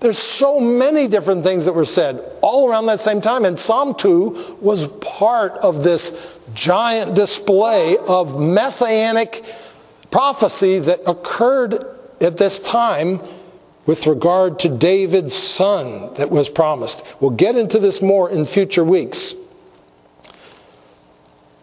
There's 0.00 0.18
so 0.18 0.60
many 0.60 1.08
different 1.08 1.42
things 1.42 1.64
that 1.64 1.72
were 1.72 1.86
said 1.86 2.22
all 2.42 2.68
around 2.68 2.86
that 2.86 3.00
same 3.00 3.20
time, 3.20 3.44
and 3.44 3.58
Psalm 3.58 3.94
2 3.94 4.58
was 4.60 4.86
part 4.86 5.52
of 5.52 5.82
this 5.82 6.34
giant 6.54 7.14
display 7.14 7.96
of 8.06 8.40
messianic 8.40 9.42
prophecy 10.10 10.78
that 10.80 11.00
occurred 11.08 11.84
at 12.20 12.36
this 12.36 12.60
time 12.60 13.20
with 13.86 14.06
regard 14.06 14.58
to 14.58 14.68
David's 14.68 15.34
son 15.34 16.12
that 16.14 16.30
was 16.30 16.48
promised. 16.48 17.04
We'll 17.20 17.30
get 17.30 17.56
into 17.56 17.78
this 17.78 18.02
more 18.02 18.30
in 18.30 18.44
future 18.44 18.84
weeks. 18.84 19.34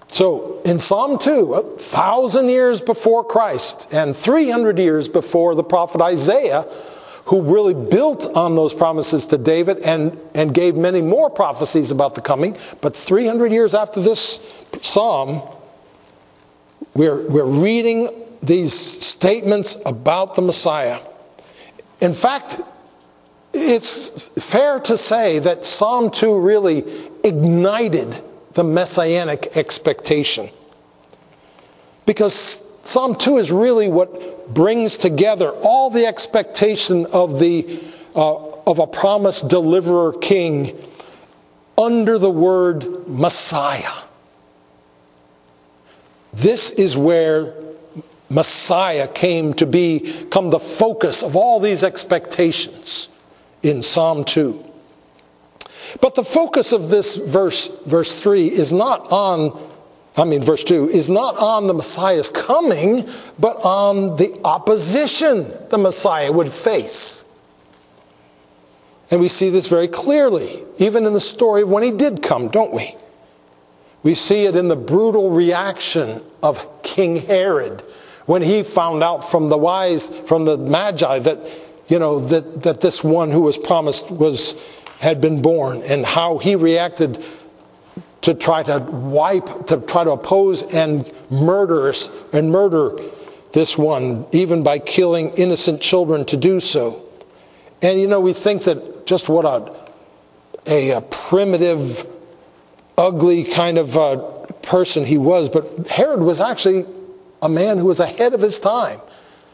So 0.07 0.61
in 0.63 0.79
Psalm 0.79 1.17
2, 1.17 1.53
a 1.53 1.77
thousand 1.77 2.49
years 2.49 2.81
before 2.81 3.23
Christ 3.23 3.91
and 3.91 4.15
300 4.15 4.77
years 4.79 5.09
before 5.09 5.55
the 5.55 5.63
prophet 5.63 6.01
Isaiah, 6.01 6.65
who 7.25 7.41
really 7.41 7.73
built 7.73 8.35
on 8.35 8.55
those 8.55 8.73
promises 8.73 9.25
to 9.27 9.37
David 9.37 9.79
and, 9.79 10.19
and 10.35 10.53
gave 10.53 10.75
many 10.75 11.01
more 11.01 11.29
prophecies 11.29 11.91
about 11.91 12.15
the 12.15 12.21
coming, 12.21 12.57
but 12.81 12.95
300 12.95 13.51
years 13.51 13.73
after 13.73 14.01
this 14.01 14.39
psalm, 14.81 15.41
we're, 16.93 17.27
we're 17.29 17.45
reading 17.45 18.09
these 18.41 18.73
statements 18.73 19.77
about 19.85 20.35
the 20.35 20.41
Messiah. 20.41 20.99
In 22.01 22.13
fact, 22.13 22.59
it's 23.53 24.27
fair 24.29 24.79
to 24.81 24.97
say 24.97 25.39
that 25.39 25.63
Psalm 25.63 26.09
2 26.09 26.39
really 26.39 26.83
ignited 27.23 28.21
the 28.53 28.63
messianic 28.63 29.55
expectation. 29.55 30.49
Because 32.05 32.61
Psalm 32.83 33.15
2 33.15 33.37
is 33.37 33.51
really 33.51 33.87
what 33.87 34.11
brings 34.49 34.97
together 34.97 35.51
all 35.51 35.89
the 35.89 36.05
expectation 36.05 37.05
of, 37.07 37.39
the, 37.39 37.83
uh, 38.15 38.35
of 38.67 38.79
a 38.79 38.87
promised 38.87 39.47
deliverer 39.47 40.13
king 40.13 40.77
under 41.77 42.17
the 42.17 42.29
word 42.29 43.07
Messiah. 43.07 44.03
This 46.33 46.71
is 46.71 46.97
where 46.97 47.53
Messiah 48.29 49.07
came 49.07 49.53
to 49.55 49.65
become 49.65 50.49
the 50.49 50.59
focus 50.59 51.21
of 51.21 51.35
all 51.35 51.59
these 51.59 51.83
expectations 51.83 53.07
in 53.61 53.83
Psalm 53.83 54.23
2. 54.23 54.71
But 56.01 56.15
the 56.15 56.23
focus 56.23 56.71
of 56.71 56.89
this 56.89 57.15
verse, 57.15 57.67
verse 57.85 58.19
3, 58.19 58.47
is 58.47 58.73
not 58.73 59.11
on, 59.11 59.51
I 60.15 60.25
mean, 60.25 60.43
verse 60.43 60.63
2, 60.63 60.89
is 60.89 61.09
not 61.09 61.37
on 61.37 61.67
the 61.67 61.73
Messiah's 61.73 62.29
coming, 62.29 63.09
but 63.39 63.57
on 63.57 64.15
the 64.17 64.39
opposition 64.45 65.51
the 65.69 65.77
Messiah 65.77 66.31
would 66.31 66.51
face. 66.51 67.25
And 69.09 69.19
we 69.19 69.27
see 69.27 69.49
this 69.49 69.67
very 69.67 69.87
clearly, 69.87 70.63
even 70.77 71.05
in 71.05 71.13
the 71.13 71.19
story 71.19 71.63
when 71.63 71.83
he 71.83 71.91
did 71.91 72.21
come, 72.21 72.47
don't 72.49 72.73
we? 72.73 72.95
We 74.03 74.13
see 74.13 74.45
it 74.45 74.55
in 74.55 74.67
the 74.67 74.75
brutal 74.75 75.29
reaction 75.31 76.21
of 76.43 76.83
King 76.83 77.15
Herod 77.15 77.81
when 78.25 78.41
he 78.41 78.63
found 78.63 79.03
out 79.03 79.29
from 79.29 79.49
the 79.49 79.57
wise, 79.57 80.07
from 80.07 80.45
the 80.45 80.57
Magi, 80.57 81.19
that, 81.19 81.39
you 81.87 81.99
know, 81.99 82.19
that, 82.19 82.63
that 82.63 82.81
this 82.81 83.03
one 83.03 83.31
who 83.31 83.41
was 83.41 83.57
promised 83.57 84.11
was 84.11 84.61
had 84.99 85.19
been 85.19 85.41
born 85.41 85.81
and 85.83 86.05
how 86.05 86.37
he 86.37 86.55
reacted 86.55 87.23
to 88.23 88.33
try 88.33 88.63
to 88.63 88.79
wipe, 88.79 89.67
to 89.67 89.77
try 89.81 90.03
to 90.03 90.11
oppose 90.11 90.63
and 90.73 91.09
murder 91.29 91.93
and 92.31 92.51
murder 92.51 92.97
this 93.51 93.77
one, 93.77 94.25
even 94.31 94.63
by 94.63 94.79
killing 94.79 95.29
innocent 95.37 95.81
children 95.81 96.25
to 96.25 96.37
do 96.37 96.59
so. 96.59 97.05
And 97.81 97.99
you 97.99 98.07
know, 98.07 98.19
we 98.19 98.33
think 98.33 98.63
that 98.63 99.05
just 99.05 99.29
what 99.29 99.45
a, 99.45 99.75
a, 100.65 100.91
a 100.91 101.01
primitive, 101.01 102.07
ugly 102.97 103.43
kind 103.43 103.77
of 103.77 103.97
uh, 103.97 104.17
person 104.61 105.05
he 105.05 105.17
was, 105.17 105.49
but 105.49 105.87
Herod 105.87 106.21
was 106.21 106.39
actually 106.39 106.85
a 107.41 107.49
man 107.49 107.77
who 107.77 107.85
was 107.85 107.99
ahead 107.99 108.33
of 108.33 108.41
his 108.41 108.59
time. 108.59 109.01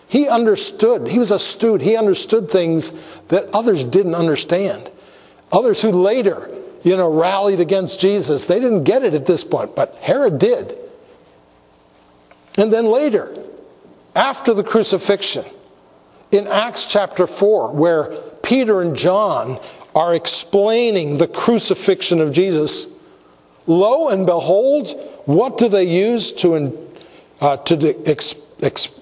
He 0.08 0.28
understood, 0.28 1.08
he 1.08 1.18
was 1.18 1.32
astute, 1.32 1.82
he 1.82 1.98
understood 1.98 2.52
things 2.52 2.92
that 3.30 3.50
others 3.54 3.84
didn't 3.84 4.16
understand. 4.16 4.92
Others 5.52 5.82
who 5.82 5.92
later, 5.92 6.52
you 6.84 6.96
know, 6.96 7.12
rallied 7.12 7.60
against 7.60 8.00
Jesus, 8.00 8.46
they 8.46 8.60
didn't 8.60 8.84
get 8.84 9.04
it 9.04 9.14
at 9.14 9.26
this 9.26 9.44
point, 9.44 9.76
but 9.76 9.96
Herod 9.96 10.40
did. 10.40 10.78
And 12.58 12.72
then 12.72 12.86
later, 12.86 13.36
after 14.16 14.54
the 14.54 14.64
crucifixion, 14.64 15.46
in 16.32 16.48
Acts 16.48 16.86
chapter 16.86 17.26
4, 17.26 17.72
where 17.72 18.06
Peter 18.44 18.82
and 18.82 18.96
John 18.96 19.60
are 19.96 20.14
explaining 20.14 21.18
the 21.18 21.28
crucifixion 21.28 22.22
of 22.22 22.32
Jesus, 22.32 22.88
lo 23.66 24.10
and 24.10 24.26
behold, 24.26 24.90
what 25.26 25.58
do 25.58 25.70
they 25.70 25.86
use 25.86 26.32
to, 26.34 26.88
uh, 27.42 27.58
to 27.58 27.96
ex, 28.06 28.36
ex, 28.62 28.99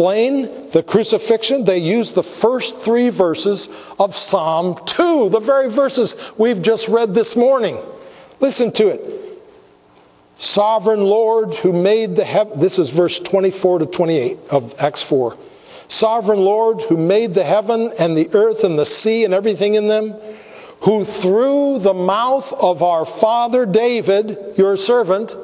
explain 0.00 0.70
the 0.70 0.82
crucifixion, 0.82 1.64
they 1.64 1.76
use 1.76 2.14
the 2.14 2.22
first 2.22 2.78
three 2.78 3.10
verses 3.10 3.68
of 3.98 4.14
Psalm 4.14 4.74
2, 4.86 5.28
the 5.28 5.40
very 5.40 5.68
verses 5.68 6.16
we've 6.38 6.62
just 6.62 6.88
read 6.88 7.12
this 7.12 7.36
morning. 7.36 7.76
Listen 8.40 8.72
to 8.72 8.88
it. 8.88 9.02
Sovereign 10.36 11.02
Lord 11.02 11.54
who 11.56 11.74
made 11.74 12.16
the 12.16 12.24
heaven, 12.24 12.60
this 12.60 12.78
is 12.78 12.88
verse 12.88 13.18
24 13.18 13.80
to 13.80 13.86
28 13.86 14.38
of 14.50 14.74
Acts 14.80 15.02
4. 15.02 15.36
Sovereign 15.88 16.38
Lord 16.40 16.80
who 16.80 16.96
made 16.96 17.34
the 17.34 17.44
heaven 17.44 17.92
and 17.98 18.16
the 18.16 18.30
earth 18.32 18.64
and 18.64 18.78
the 18.78 18.86
sea 18.86 19.26
and 19.26 19.34
everything 19.34 19.74
in 19.74 19.88
them, 19.88 20.14
who 20.80 21.04
through 21.04 21.78
the 21.80 21.92
mouth 21.92 22.54
of 22.54 22.82
our 22.82 23.04
father 23.04 23.66
David, 23.66 24.38
your 24.56 24.78
servant, 24.78 25.36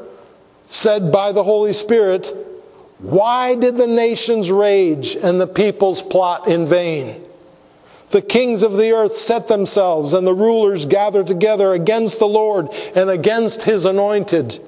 said 0.65 1.13
by 1.13 1.31
the 1.31 1.45
Holy 1.45 1.75
Spirit, 1.75 2.46
why 2.99 3.55
did 3.55 3.77
the 3.77 3.87
nations 3.87 4.51
rage 4.51 5.17
and 5.17 5.41
the 5.41 5.47
peoples 5.47 6.01
plot 6.01 6.49
in 6.49 6.67
vain? 6.67 7.23
The 8.11 8.23
kings 8.23 8.63
of 8.63 8.75
the 8.75 8.93
earth 8.93 9.15
set 9.15 9.49
themselves, 9.49 10.13
and 10.13 10.27
the 10.27 10.35
rulers 10.35 10.87
gathered 10.87 11.27
together 11.27 11.75
against 11.75 12.19
the 12.19 12.29
Lord 12.29 12.69
and 12.95 13.11
against 13.11 13.63
his 13.63 13.85
anointed. 13.85 14.61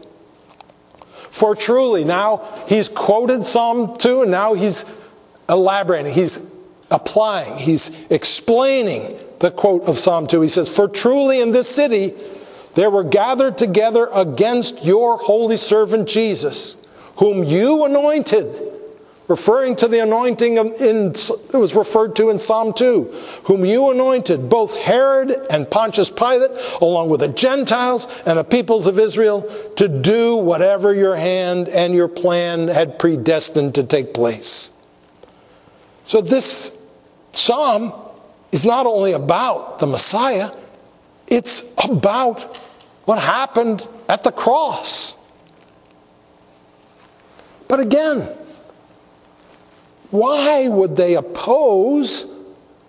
For 1.30 1.54
truly, 1.54 2.04
now 2.04 2.46
he's 2.66 2.88
quoted 2.88 3.46
Psalm 3.46 3.96
2, 3.96 4.22
and 4.22 4.30
now 4.30 4.54
he's 4.54 4.84
elaborating, 5.48 6.12
he's 6.12 6.52
applying, 6.90 7.56
he's 7.58 7.90
explaining 8.10 9.18
the 9.38 9.50
quote 9.50 9.84
of 9.84 9.98
Psalm 9.98 10.26
2. 10.26 10.40
He 10.42 10.48
says, 10.48 10.74
For 10.74 10.88
truly 10.88 11.40
in 11.40 11.52
this 11.52 11.68
city 11.68 12.14
there 12.74 12.90
were 12.90 13.04
gathered 13.04 13.56
together 13.56 14.08
against 14.12 14.84
your 14.84 15.16
holy 15.16 15.56
servant 15.56 16.08
Jesus 16.08 16.76
whom 17.18 17.44
you 17.44 17.84
anointed, 17.84 18.74
referring 19.26 19.76
to 19.76 19.88
the 19.88 19.98
anointing 19.98 20.56
in, 20.56 21.10
it 21.10 21.52
was 21.52 21.74
referred 21.74 22.16
to 22.16 22.30
in 22.30 22.38
Psalm 22.38 22.72
2, 22.72 23.04
whom 23.44 23.64
you 23.64 23.90
anointed, 23.90 24.48
both 24.48 24.78
Herod 24.78 25.36
and 25.50 25.70
Pontius 25.70 26.10
Pilate, 26.10 26.50
along 26.80 27.10
with 27.10 27.20
the 27.20 27.28
Gentiles 27.28 28.06
and 28.24 28.38
the 28.38 28.44
peoples 28.44 28.86
of 28.86 28.98
Israel, 28.98 29.42
to 29.76 29.88
do 29.88 30.36
whatever 30.36 30.94
your 30.94 31.16
hand 31.16 31.68
and 31.68 31.92
your 31.92 32.08
plan 32.08 32.68
had 32.68 32.98
predestined 32.98 33.74
to 33.74 33.84
take 33.84 34.14
place. 34.14 34.70
So 36.04 36.22
this 36.22 36.74
psalm 37.32 37.92
is 38.52 38.64
not 38.64 38.86
only 38.86 39.12
about 39.12 39.78
the 39.80 39.86
Messiah, 39.86 40.50
it's 41.26 41.62
about 41.84 42.56
what 43.04 43.18
happened 43.18 43.86
at 44.08 44.22
the 44.22 44.32
cross. 44.32 45.14
But 47.68 47.80
again, 47.80 48.28
Why 50.10 50.68
would 50.68 50.96
they 50.96 51.16
oppose 51.16 52.24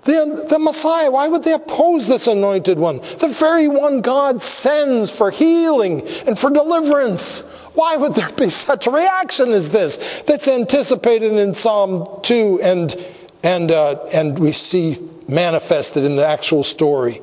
the, 0.04 0.46
the 0.50 0.60
Messiah? 0.60 1.12
Why 1.12 1.28
would 1.28 1.44
they 1.44 1.54
oppose 1.54 2.08
this 2.08 2.28
anointed 2.28 2.80
one? 2.80 3.02
The 3.18 3.28
very 3.28 3.68
one 3.68 4.02
God 4.02 4.42
sends 4.42 5.10
for 5.12 5.30
healing 5.30 6.08
and 6.26 6.40
for 6.40 6.50
deliverance. 6.50 7.42
Why 7.74 7.98
would 7.98 8.16
there 8.16 8.32
be 8.32 8.50
such 8.50 8.88
a 8.88 8.92
reaction 8.92 9.50
as 9.50 9.72
this 9.72 9.98
that's 10.26 10.48
anticipated 10.48 11.34
in 11.34 11.54
Psalm 11.54 12.08
2 12.24 12.62
and, 12.62 13.06
and, 13.44 13.72
uh, 13.72 14.06
and 14.14 14.40
we 14.40 14.54
see 14.54 14.96
manifested 15.28 16.06
in 16.06 16.16
the 16.16 16.26
actual 16.26 16.64
story? 16.64 17.22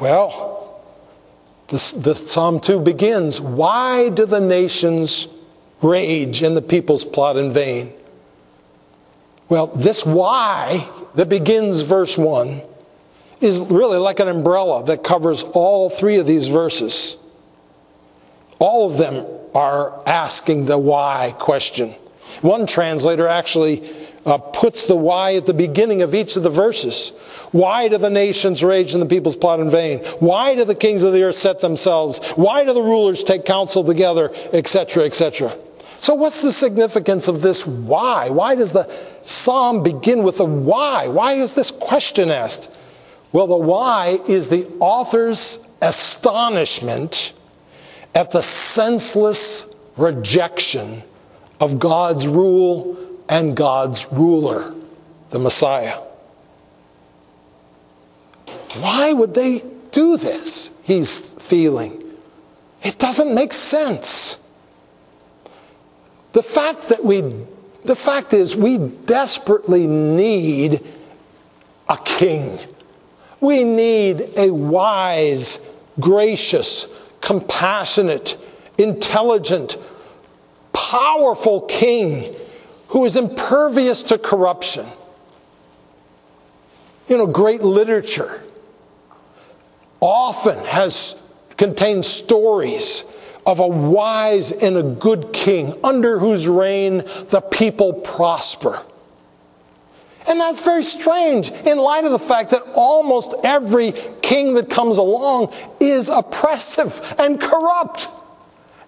Well, 0.00 0.63
the, 1.68 1.94
the 1.96 2.14
Psalm 2.14 2.60
2 2.60 2.80
begins 2.80 3.40
Why 3.40 4.08
do 4.08 4.26
the 4.26 4.40
nations 4.40 5.28
rage 5.82 6.42
and 6.42 6.56
the 6.56 6.62
peoples 6.62 7.04
plot 7.04 7.36
in 7.36 7.50
vain? 7.50 7.92
Well, 9.48 9.68
this 9.68 10.04
why 10.04 10.88
that 11.14 11.28
begins 11.28 11.82
verse 11.82 12.16
1 12.16 12.62
is 13.40 13.60
really 13.60 13.98
like 13.98 14.20
an 14.20 14.28
umbrella 14.28 14.84
that 14.84 15.04
covers 15.04 15.42
all 15.42 15.90
three 15.90 16.16
of 16.16 16.26
these 16.26 16.48
verses. 16.48 17.16
All 18.58 18.90
of 18.90 18.96
them 18.96 19.26
are 19.54 20.02
asking 20.08 20.64
the 20.66 20.78
why 20.78 21.34
question. 21.38 21.90
One 22.40 22.66
translator 22.66 23.28
actually 23.28 23.88
uh, 24.26 24.38
puts 24.38 24.86
the 24.86 24.96
why 24.96 25.34
at 25.34 25.46
the 25.46 25.54
beginning 25.54 26.02
of 26.02 26.14
each 26.14 26.36
of 26.36 26.42
the 26.42 26.50
verses. 26.50 27.10
Why 27.52 27.88
do 27.88 27.98
the 27.98 28.10
nations 28.10 28.64
rage 28.64 28.94
and 28.94 29.02
the 29.02 29.06
peoples 29.06 29.36
plot 29.36 29.60
in 29.60 29.70
vain? 29.70 30.00
Why 30.18 30.54
do 30.54 30.64
the 30.64 30.74
kings 30.74 31.02
of 31.02 31.12
the 31.12 31.22
earth 31.22 31.36
set 31.36 31.60
themselves? 31.60 32.18
Why 32.36 32.64
do 32.64 32.72
the 32.72 32.82
rulers 32.82 33.22
take 33.22 33.44
counsel 33.44 33.84
together, 33.84 34.30
etc., 34.52 35.04
etc.? 35.04 35.56
So, 35.98 36.14
what's 36.14 36.42
the 36.42 36.52
significance 36.52 37.28
of 37.28 37.40
this 37.40 37.66
why? 37.66 38.28
Why 38.28 38.54
does 38.54 38.72
the 38.72 38.90
psalm 39.22 39.82
begin 39.82 40.22
with 40.22 40.40
a 40.40 40.44
why? 40.44 41.08
Why 41.08 41.34
is 41.34 41.54
this 41.54 41.70
question 41.70 42.30
asked? 42.30 42.70
Well, 43.32 43.46
the 43.46 43.56
why 43.56 44.18
is 44.28 44.48
the 44.48 44.70
author's 44.80 45.58
astonishment 45.80 47.32
at 48.14 48.30
the 48.30 48.42
senseless 48.42 49.66
rejection 49.96 51.02
of 51.60 51.78
God's 51.78 52.28
rule 52.28 52.96
and 53.28 53.56
God's 53.56 54.06
ruler, 54.12 54.74
the 55.30 55.38
Messiah. 55.38 55.98
Why 58.74 59.12
would 59.12 59.34
they 59.34 59.62
do 59.92 60.16
this? 60.16 60.70
He's 60.82 61.20
feeling. 61.20 62.02
It 62.82 62.98
doesn't 62.98 63.34
make 63.34 63.52
sense. 63.52 64.40
The 66.32 66.42
fact 66.42 66.88
that 66.88 67.04
we, 67.04 67.22
the 67.84 67.94
fact 67.94 68.34
is, 68.34 68.56
we 68.56 68.78
desperately 68.78 69.86
need 69.86 70.82
a 71.88 71.96
king. 72.04 72.58
We 73.40 73.62
need 73.62 74.30
a 74.36 74.50
wise, 74.50 75.60
gracious, 76.00 76.88
compassionate, 77.20 78.36
intelligent, 78.78 79.76
powerful 80.72 81.62
king 81.62 82.34
who 82.94 83.04
is 83.04 83.16
impervious 83.16 84.04
to 84.04 84.16
corruption. 84.16 84.86
You 87.08 87.18
know, 87.18 87.26
great 87.26 87.60
literature 87.60 88.40
often 89.98 90.64
has 90.66 91.20
contained 91.56 92.04
stories 92.04 93.02
of 93.44 93.58
a 93.58 93.66
wise 93.66 94.52
and 94.52 94.76
a 94.76 94.84
good 94.84 95.32
king 95.32 95.76
under 95.82 96.20
whose 96.20 96.46
reign 96.46 96.98
the 96.98 97.44
people 97.50 97.94
prosper. 97.94 98.80
And 100.28 100.40
that's 100.40 100.64
very 100.64 100.84
strange 100.84 101.50
in 101.50 101.78
light 101.78 102.04
of 102.04 102.12
the 102.12 102.18
fact 102.20 102.50
that 102.50 102.62
almost 102.74 103.34
every 103.42 103.92
king 104.22 104.54
that 104.54 104.70
comes 104.70 104.98
along 104.98 105.52
is 105.80 106.08
oppressive 106.08 107.16
and 107.18 107.40
corrupt. 107.40 108.08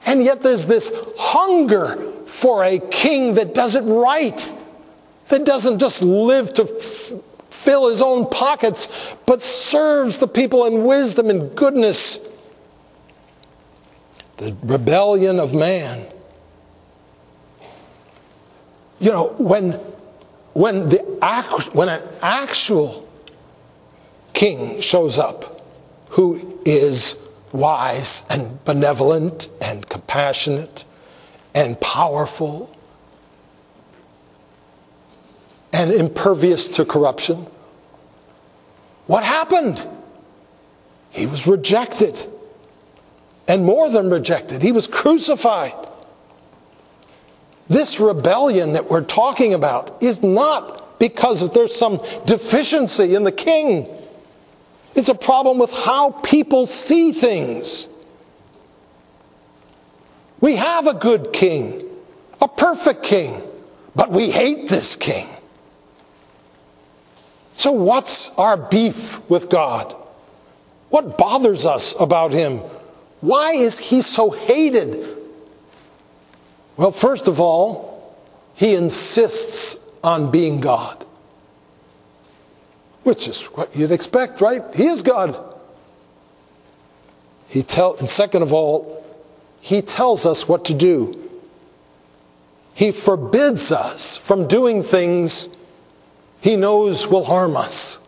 And 0.06 0.22
yet 0.22 0.40
there's 0.40 0.66
this 0.66 0.92
hunger 1.18 2.12
for 2.26 2.64
a 2.64 2.78
king 2.78 3.34
that 3.34 3.54
does 3.54 3.74
it 3.74 3.82
right, 3.82 4.50
that 5.28 5.44
doesn't 5.44 5.80
just 5.80 6.00
live 6.00 6.52
to 6.54 6.62
f- 6.62 7.12
fill 7.50 7.88
his 7.88 8.00
own 8.00 8.30
pockets, 8.30 9.14
but 9.26 9.42
serves 9.42 10.18
the 10.18 10.28
people 10.28 10.64
in 10.66 10.84
wisdom 10.84 11.28
and 11.28 11.54
goodness. 11.56 12.20
The 14.36 14.56
rebellion 14.62 15.40
of 15.40 15.54
man. 15.54 16.06
You 19.00 19.10
know, 19.10 19.34
when, 19.38 19.72
when, 20.52 20.86
the, 20.86 21.18
act, 21.20 21.74
when 21.74 21.88
an 21.88 22.02
actual 22.22 23.08
king 24.32 24.80
shows 24.80 25.18
up 25.18 25.66
who 26.10 26.60
is 26.64 27.16
wise 27.56 28.24
and 28.30 28.64
benevolent 28.64 29.48
and 29.60 29.88
compassionate 29.88 30.84
and 31.54 31.80
powerful 31.80 32.76
and 35.72 35.90
impervious 35.90 36.68
to 36.68 36.84
corruption. 36.84 37.46
What 39.06 39.24
happened? 39.24 39.86
He 41.10 41.26
was 41.26 41.46
rejected. 41.46 42.16
And 43.48 43.64
more 43.64 43.88
than 43.90 44.10
rejected, 44.10 44.62
he 44.62 44.72
was 44.72 44.86
crucified. 44.86 45.74
This 47.68 48.00
rebellion 48.00 48.72
that 48.72 48.90
we're 48.90 49.04
talking 49.04 49.54
about 49.54 50.02
is 50.02 50.22
not 50.22 50.98
because 50.98 51.48
there's 51.52 51.74
some 51.74 52.00
deficiency 52.24 53.14
in 53.14 53.24
the 53.24 53.32
king. 53.32 53.88
It's 54.96 55.10
a 55.10 55.14
problem 55.14 55.58
with 55.58 55.72
how 55.72 56.10
people 56.10 56.64
see 56.66 57.12
things. 57.12 57.88
We 60.40 60.56
have 60.56 60.86
a 60.86 60.94
good 60.94 61.34
king, 61.34 61.84
a 62.40 62.48
perfect 62.48 63.02
king, 63.02 63.42
but 63.94 64.10
we 64.10 64.30
hate 64.30 64.68
this 64.68 64.96
king. 64.96 65.28
So, 67.52 67.72
what's 67.72 68.30
our 68.38 68.56
beef 68.56 69.20
with 69.28 69.50
God? 69.50 69.94
What 70.88 71.18
bothers 71.18 71.66
us 71.66 71.94
about 72.00 72.32
him? 72.32 72.58
Why 73.20 73.52
is 73.52 73.78
he 73.78 74.00
so 74.00 74.30
hated? 74.30 75.06
Well, 76.76 76.92
first 76.92 77.28
of 77.28 77.40
all, 77.40 78.16
he 78.54 78.74
insists 78.74 79.76
on 80.02 80.30
being 80.30 80.60
God 80.60 81.05
which 83.06 83.28
is 83.28 83.44
what 83.54 83.76
you'd 83.76 83.92
expect, 83.92 84.40
right? 84.40 84.64
He 84.74 84.86
is 84.86 85.02
God. 85.02 85.40
He 87.48 87.62
tell, 87.62 87.96
and 88.00 88.10
second 88.10 88.42
of 88.42 88.52
all, 88.52 89.06
he 89.60 89.80
tells 89.80 90.26
us 90.26 90.48
what 90.48 90.64
to 90.64 90.74
do. 90.74 91.30
He 92.74 92.90
forbids 92.90 93.70
us 93.70 94.16
from 94.16 94.48
doing 94.48 94.82
things 94.82 95.48
he 96.40 96.56
knows 96.56 97.06
will 97.06 97.22
harm 97.22 97.56
us. 97.56 98.00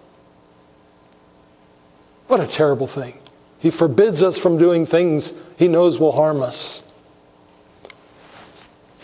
What 2.27 2.41
a 2.41 2.49
terrible 2.49 2.89
thing. 2.89 3.21
He 3.61 3.71
forbids 3.71 4.25
us 4.25 4.37
from 4.37 4.59
doing 4.59 4.85
things 4.85 5.33
he 5.57 5.69
knows 5.69 6.01
will 6.01 6.13
harm 6.13 6.43
us. 6.43 6.83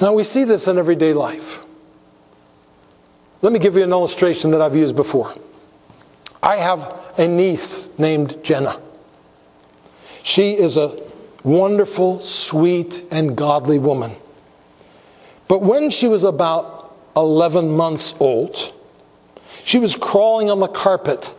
Now, 0.00 0.12
we 0.12 0.24
see 0.24 0.42
this 0.42 0.66
in 0.66 0.76
everyday 0.76 1.12
life. 1.12 1.64
Let 3.42 3.52
me 3.52 3.60
give 3.60 3.76
you 3.76 3.84
an 3.84 3.92
illustration 3.92 4.50
that 4.50 4.60
I've 4.60 4.74
used 4.74 4.96
before. 4.96 5.32
I 6.44 6.56
have 6.56 6.94
a 7.16 7.26
niece 7.26 7.88
named 7.98 8.44
Jenna. 8.44 8.78
She 10.22 10.52
is 10.52 10.76
a 10.76 11.02
wonderful, 11.42 12.20
sweet, 12.20 13.02
and 13.10 13.34
godly 13.34 13.78
woman. 13.78 14.12
But 15.48 15.62
when 15.62 15.88
she 15.88 16.06
was 16.06 16.22
about 16.22 16.94
11 17.16 17.74
months 17.74 18.14
old, 18.20 18.72
she 19.64 19.78
was 19.78 19.96
crawling 19.96 20.50
on 20.50 20.60
the 20.60 20.68
carpet 20.68 21.34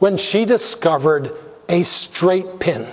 when 0.00 0.16
she 0.16 0.44
discovered 0.44 1.30
a 1.68 1.84
straight 1.84 2.58
pin 2.58 2.88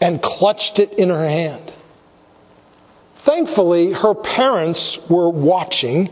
and 0.00 0.22
clutched 0.22 0.78
it 0.78 0.92
in 0.92 1.08
her 1.08 1.28
hand. 1.28 1.72
Thankfully, 3.14 3.92
her 3.92 4.14
parents 4.14 5.00
were 5.08 5.28
watching 5.28 6.10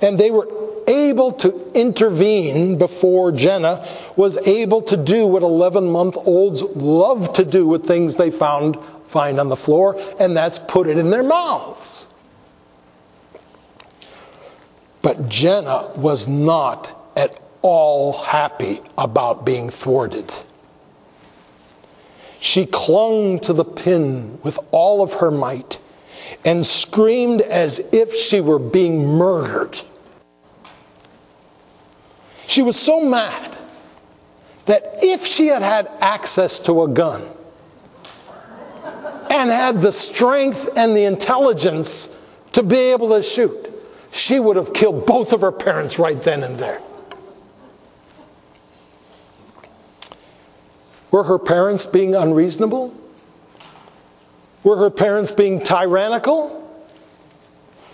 and 0.00 0.18
they 0.18 0.30
were 0.30 0.48
able 0.86 1.32
to 1.32 1.72
intervene 1.74 2.76
before 2.76 3.32
Jenna 3.32 3.86
was 4.16 4.36
able 4.46 4.82
to 4.82 4.96
do 4.96 5.26
what 5.26 5.42
11 5.42 5.90
month 5.90 6.16
olds 6.16 6.62
love 6.62 7.32
to 7.34 7.44
do 7.44 7.66
with 7.66 7.86
things 7.86 8.16
they 8.16 8.30
found 8.30 8.76
find 9.08 9.38
on 9.38 9.48
the 9.48 9.56
floor, 9.56 10.00
and 10.18 10.36
that's 10.36 10.58
put 10.58 10.88
it 10.88 10.98
in 10.98 11.10
their 11.10 11.22
mouths. 11.22 12.08
But 15.02 15.28
Jenna 15.28 15.90
was 15.96 16.26
not 16.26 16.96
at 17.16 17.38
all 17.62 18.12
happy 18.12 18.80
about 18.98 19.46
being 19.46 19.68
thwarted. 19.68 20.32
She 22.40 22.66
clung 22.66 23.38
to 23.40 23.52
the 23.52 23.64
pin 23.64 24.38
with 24.42 24.58
all 24.70 25.02
of 25.02 25.14
her 25.14 25.30
might 25.30 25.78
and 26.44 26.64
screamed 26.64 27.40
as 27.40 27.80
if 27.92 28.14
she 28.14 28.40
were 28.40 28.58
being 28.58 29.06
murdered. 29.16 29.80
She 32.46 32.62
was 32.62 32.78
so 32.78 33.04
mad 33.04 33.56
that 34.66 34.98
if 35.02 35.24
she 35.26 35.46
had 35.46 35.62
had 35.62 35.90
access 36.00 36.60
to 36.60 36.82
a 36.82 36.88
gun 36.88 37.22
and 39.30 39.50
had 39.50 39.80
the 39.80 39.92
strength 39.92 40.68
and 40.76 40.96
the 40.96 41.04
intelligence 41.04 42.16
to 42.52 42.62
be 42.62 42.76
able 42.76 43.08
to 43.08 43.22
shoot, 43.22 43.70
she 44.12 44.38
would 44.38 44.56
have 44.56 44.72
killed 44.72 45.06
both 45.06 45.32
of 45.32 45.40
her 45.40 45.52
parents 45.52 45.98
right 45.98 46.20
then 46.22 46.42
and 46.42 46.58
there. 46.58 46.80
Were 51.10 51.24
her 51.24 51.38
parents 51.38 51.86
being 51.86 52.14
unreasonable? 52.14 52.94
Were 54.64 54.78
her 54.78 54.90
parents 54.90 55.30
being 55.30 55.60
tyrannical? 55.60 56.62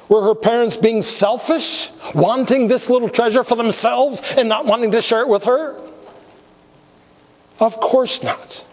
Were 0.09 0.23
her 0.23 0.35
parents 0.35 0.77
being 0.77 1.03
selfish, 1.03 1.91
wanting 2.15 2.69
this 2.69 2.89
little 2.89 3.09
treasure 3.09 3.45
for 3.45 3.57
themselves 3.57 4.23
and 4.37 4.49
not 4.49 4.67
wanting 4.67 4.93
to 4.93 5.03
share 5.03 5.21
it 5.21 5.29
with 5.29 5.45
her? 5.45 5.81
Of 7.61 7.79
course 7.81 8.23
not. 8.23 8.65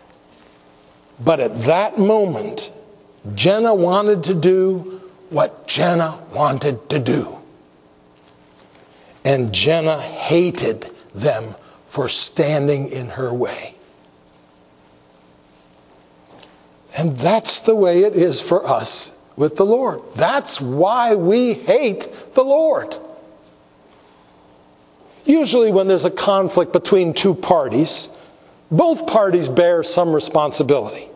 But 1.20 1.40
at 1.40 1.62
that 1.62 1.98
moment, 1.98 2.72
Jenna 3.36 3.74
wanted 3.74 4.24
to 4.26 4.34
do 4.34 5.02
what 5.30 5.68
Jenna 5.68 6.20
wanted 6.34 6.90
to 6.90 7.00
do. 7.00 7.38
And 9.26 9.54
Jenna 9.54 10.00
hated 10.00 10.90
them 11.14 11.56
for 11.86 12.08
standing 12.08 12.88
in 12.88 13.10
her 13.10 13.34
way. 13.34 13.77
And 16.98 17.16
that's 17.16 17.60
the 17.60 17.76
way 17.76 18.04
it 18.04 18.16
is 18.16 18.42
for 18.42 18.66
us 18.68 19.18
with 19.36 19.56
the 19.56 19.66
Lord. 19.66 20.02
That's 20.16 20.60
why 20.60 21.14
we 21.14 21.54
hate 21.54 22.08
the 22.34 22.44
Lord. 22.44 22.96
Usually, 25.24 25.72
when 25.72 25.88
there's 25.88 26.06
a 26.06 26.12
conflict 26.12 26.74
between 26.74 27.14
two 27.14 27.36
parties, 27.36 28.10
both 28.72 29.06
parties 29.06 29.48
bear 29.48 29.84
some 29.84 30.12
responsibility. 30.12 31.08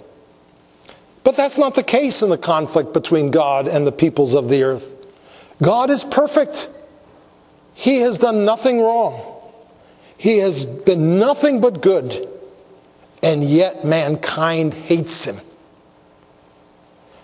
But 1.23 1.35
that's 1.35 1.57
not 1.57 1.75
the 1.75 1.83
case 1.83 2.21
in 2.21 2.29
the 2.29 2.37
conflict 2.37 2.93
between 2.93 3.31
God 3.31 3.67
and 3.67 3.87
the 3.87 3.91
peoples 3.91 4.35
of 4.35 4.49
the 4.49 4.63
earth. 4.63 4.93
God 5.61 5.89
is 5.89 6.03
perfect. 6.03 6.69
He 7.73 7.99
has 7.99 8.19
done 8.19 8.45
nothing 8.45 8.81
wrong. 8.81 9.19
He 10.17 10.39
has 10.39 10.65
been 10.65 11.17
nothing 11.17 11.59
but 11.59 11.81
good. 11.81 12.27
And 13.23 13.43
yet 13.43 13.83
mankind 13.85 14.73
hates 14.73 15.25
him. 15.25 15.37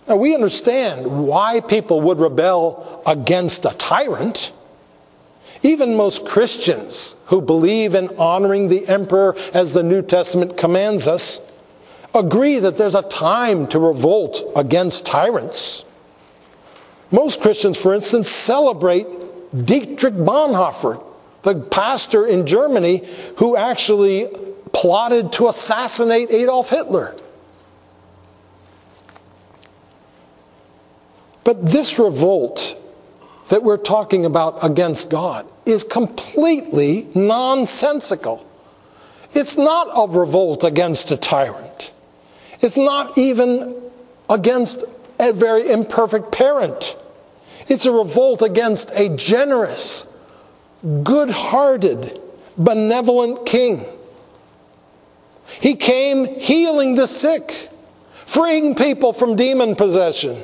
Now, 0.08 0.16
we 0.16 0.34
understand 0.34 1.28
why 1.28 1.60
people 1.60 2.02
would 2.02 2.20
rebel 2.20 3.04
against 3.06 3.66
a 3.66 3.76
tyrant. 3.78 4.54
Even 5.64 5.96
most 5.96 6.26
Christians 6.26 7.16
who 7.26 7.42
believe 7.42 7.94
in 7.94 8.10
honoring 8.18 8.70
the 8.70 8.88
emperor 8.88 9.36
as 9.54 9.74
the 9.74 9.84
New 9.84 10.02
Testament 10.02 10.56
commands 10.56 11.08
us 11.08 11.42
agree 12.14 12.60
that 12.60 12.78
there's 12.78 12.96
a 12.96 13.02
time 13.04 13.68
to 13.68 13.80
revolt 13.80 14.42
against 14.56 15.06
tyrants. 15.06 15.84
Most 17.12 17.42
Christians, 17.42 17.78
for 17.78 17.94
instance, 17.94 18.30
celebrate 18.30 19.08
Dietrich 19.66 20.14
Bonhoeffer, 20.14 21.04
the 21.44 21.56
pastor 21.56 22.26
in 22.26 22.46
Germany 22.46 23.04
who 23.38 23.56
actually 23.56 24.28
plotted 24.74 25.32
to 25.34 25.48
assassinate 25.48 26.32
Adolf 26.32 26.70
Hitler. 26.70 27.16
But 31.48 31.66
this 31.66 31.98
revolt 31.98 32.78
that 33.48 33.64
we're 33.64 33.78
talking 33.78 34.26
about 34.26 34.66
against 34.66 35.10
God 35.10 35.48
is 35.66 35.86
completely 35.86 37.08
nonsensical. 37.16 38.46
It's 39.34 39.56
not 39.56 39.88
a 39.96 40.12
revolt 40.12 40.66
against 40.66 41.10
a 41.10 41.16
tyrant. 41.16 41.94
It's 42.60 42.76
not 42.76 43.18
even 43.18 43.82
against 44.30 44.84
a 45.22 45.32
very 45.32 45.72
imperfect 45.72 46.34
parent. 46.34 46.98
It's 47.70 47.86
a 47.86 47.94
revolt 47.94 48.42
against 48.42 48.92
a 48.92 49.16
generous, 49.16 50.06
good 51.02 51.30
hearted, 51.30 52.22
benevolent 52.58 53.46
king. 53.46 53.86
He 55.62 55.78
came 55.78 56.26
healing 56.42 56.96
the 56.96 57.08
sick, 57.08 57.70
freeing 58.26 58.76
people 58.76 59.14
from 59.14 59.38
demon 59.38 59.78
possession 59.78 60.44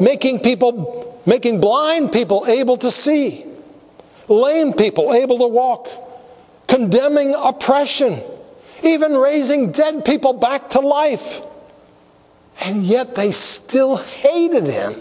making 0.00 0.40
people, 0.40 1.20
making 1.26 1.60
blind 1.60 2.12
people 2.12 2.46
able 2.46 2.76
to 2.78 2.90
see, 2.90 3.44
lame 4.28 4.72
people 4.72 5.12
able 5.12 5.38
to 5.38 5.46
walk, 5.46 5.88
condemning 6.66 7.34
oppression, 7.34 8.20
even 8.82 9.14
raising 9.14 9.72
dead 9.72 10.04
people 10.04 10.32
back 10.32 10.70
to 10.70 10.80
life. 10.80 11.40
And 12.60 12.82
yet 12.82 13.14
they 13.14 13.32
still 13.32 13.96
hated 13.96 14.66
him. 14.66 14.94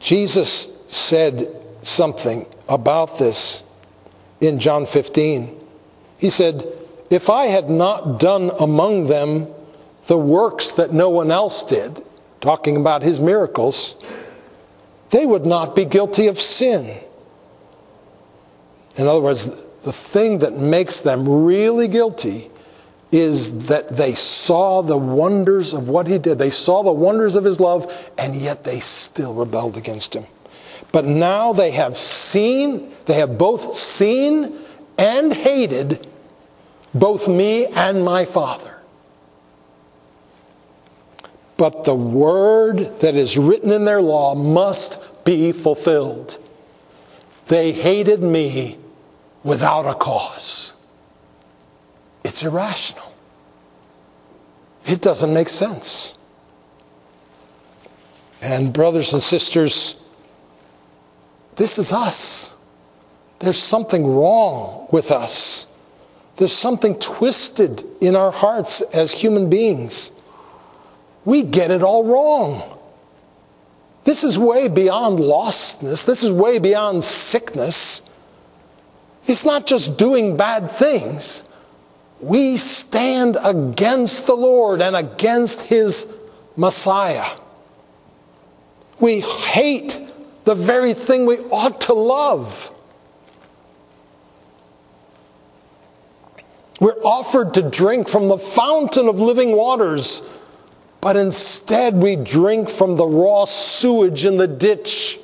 Jesus 0.00 0.68
said 0.88 1.48
something 1.82 2.46
about 2.68 3.18
this 3.18 3.62
in 4.40 4.58
John 4.58 4.86
15. 4.86 5.58
He 6.18 6.30
said, 6.30 6.66
If 7.10 7.30
I 7.30 7.46
had 7.46 7.70
not 7.70 8.20
done 8.20 8.50
among 8.60 9.06
them 9.06 9.48
the 10.06 10.18
works 10.18 10.72
that 10.72 10.92
no 10.92 11.08
one 11.10 11.30
else 11.30 11.62
did, 11.62 12.02
talking 12.40 12.76
about 12.76 13.02
his 13.02 13.20
miracles, 13.20 13.96
they 15.10 15.26
would 15.26 15.46
not 15.46 15.76
be 15.76 15.84
guilty 15.84 16.26
of 16.26 16.40
sin. 16.40 16.98
In 18.96 19.06
other 19.06 19.20
words, 19.20 19.64
the 19.82 19.92
thing 19.92 20.38
that 20.38 20.54
makes 20.54 21.00
them 21.00 21.44
really 21.44 21.88
guilty 21.88 22.50
is 23.12 23.68
that 23.68 23.96
they 23.96 24.14
saw 24.14 24.82
the 24.82 24.96
wonders 24.96 25.72
of 25.72 25.88
what 25.88 26.06
he 26.06 26.18
did. 26.18 26.38
They 26.38 26.50
saw 26.50 26.82
the 26.82 26.92
wonders 26.92 27.36
of 27.36 27.44
his 27.44 27.60
love, 27.60 28.10
and 28.18 28.34
yet 28.34 28.64
they 28.64 28.80
still 28.80 29.32
rebelled 29.32 29.76
against 29.76 30.14
him. 30.14 30.24
But 30.92 31.04
now 31.04 31.52
they 31.52 31.70
have 31.72 31.96
seen, 31.96 32.92
they 33.06 33.14
have 33.14 33.38
both 33.38 33.76
seen 33.76 34.58
and 34.98 35.32
hated 35.32 36.06
both 36.94 37.28
me 37.28 37.66
and 37.66 38.02
my 38.04 38.24
Father. 38.24 38.75
But 41.56 41.84
the 41.84 41.94
word 41.94 42.78
that 43.00 43.14
is 43.14 43.38
written 43.38 43.72
in 43.72 43.84
their 43.84 44.02
law 44.02 44.34
must 44.34 44.98
be 45.24 45.52
fulfilled. 45.52 46.38
They 47.48 47.72
hated 47.72 48.22
me 48.22 48.78
without 49.42 49.86
a 49.86 49.94
cause. 49.94 50.72
It's 52.24 52.42
irrational. 52.42 53.12
It 54.84 55.00
doesn't 55.00 55.32
make 55.32 55.48
sense. 55.48 56.14
And, 58.42 58.72
brothers 58.72 59.12
and 59.12 59.22
sisters, 59.22 59.96
this 61.56 61.78
is 61.78 61.92
us. 61.92 62.54
There's 63.38 63.62
something 63.62 64.06
wrong 64.06 64.88
with 64.92 65.10
us. 65.10 65.66
There's 66.36 66.52
something 66.52 66.98
twisted 66.98 67.84
in 68.00 68.14
our 68.14 68.30
hearts 68.30 68.82
as 68.92 69.12
human 69.12 69.48
beings 69.48 70.12
we 71.26 71.42
get 71.42 71.70
it 71.70 71.82
all 71.82 72.04
wrong. 72.04 72.62
This 74.04 74.22
is 74.22 74.38
way 74.38 74.68
beyond 74.68 75.18
lostness. 75.18 76.06
This 76.06 76.22
is 76.22 76.30
way 76.32 76.60
beyond 76.60 77.02
sickness. 77.02 78.00
It's 79.26 79.44
not 79.44 79.66
just 79.66 79.98
doing 79.98 80.36
bad 80.36 80.70
things. 80.70 81.44
We 82.20 82.56
stand 82.56 83.36
against 83.42 84.26
the 84.26 84.36
Lord 84.36 84.80
and 84.80 84.94
against 84.94 85.62
His 85.62 86.06
Messiah. 86.56 87.26
We 89.00 89.20
hate 89.20 90.00
the 90.44 90.54
very 90.54 90.94
thing 90.94 91.26
we 91.26 91.38
ought 91.38 91.80
to 91.82 91.92
love. 91.92 92.70
We're 96.78 97.02
offered 97.02 97.54
to 97.54 97.62
drink 97.62 98.08
from 98.08 98.28
the 98.28 98.38
fountain 98.38 99.08
of 99.08 99.18
living 99.18 99.56
waters 99.56 100.22
but 101.00 101.16
instead 101.16 101.94
we 101.94 102.16
drink 102.16 102.68
from 102.68 102.96
the 102.96 103.06
raw 103.06 103.44
sewage 103.44 104.24
in 104.24 104.36
the 104.36 104.46
ditch. 104.48 105.18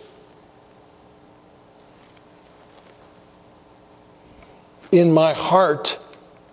In 4.90 5.12
my 5.12 5.32
heart, 5.32 5.98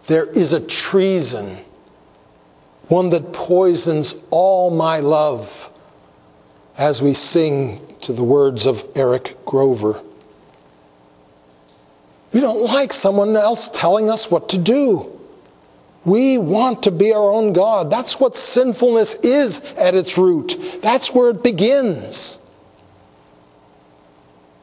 there 0.08 0.26
is 0.26 0.54
a 0.54 0.66
treason, 0.66 1.58
one 2.88 3.10
that 3.10 3.34
poisons 3.34 4.16
all 4.30 4.72
my 4.72 5.00
love, 5.00 5.70
as 6.78 7.02
we 7.02 7.14
sing 7.14 7.82
to 8.02 8.14
the 8.14 8.24
words 8.24 8.66
of 8.66 8.84
Eric 8.96 9.38
Grover. 9.46 10.02
We 12.32 12.40
don't 12.40 12.64
like 12.72 12.94
someone 12.94 13.36
else 13.36 13.70
telling 13.70 14.10
us 14.10 14.32
what 14.32 14.50
to 14.50 14.58
do. 14.58 15.19
We 16.06 16.38
want 16.38 16.84
to 16.84 16.92
be 16.92 17.14
our 17.14 17.32
own 17.32 17.54
God. 17.54 17.92
That's 17.92 18.20
what 18.20 18.36
sinfulness 18.36 19.16
is 19.16 19.60
at 19.74 19.96
its 19.96 20.18
root. 20.18 20.58
That's 20.82 21.14
where 21.14 21.30
it 21.30 21.44
begins. 21.44 22.40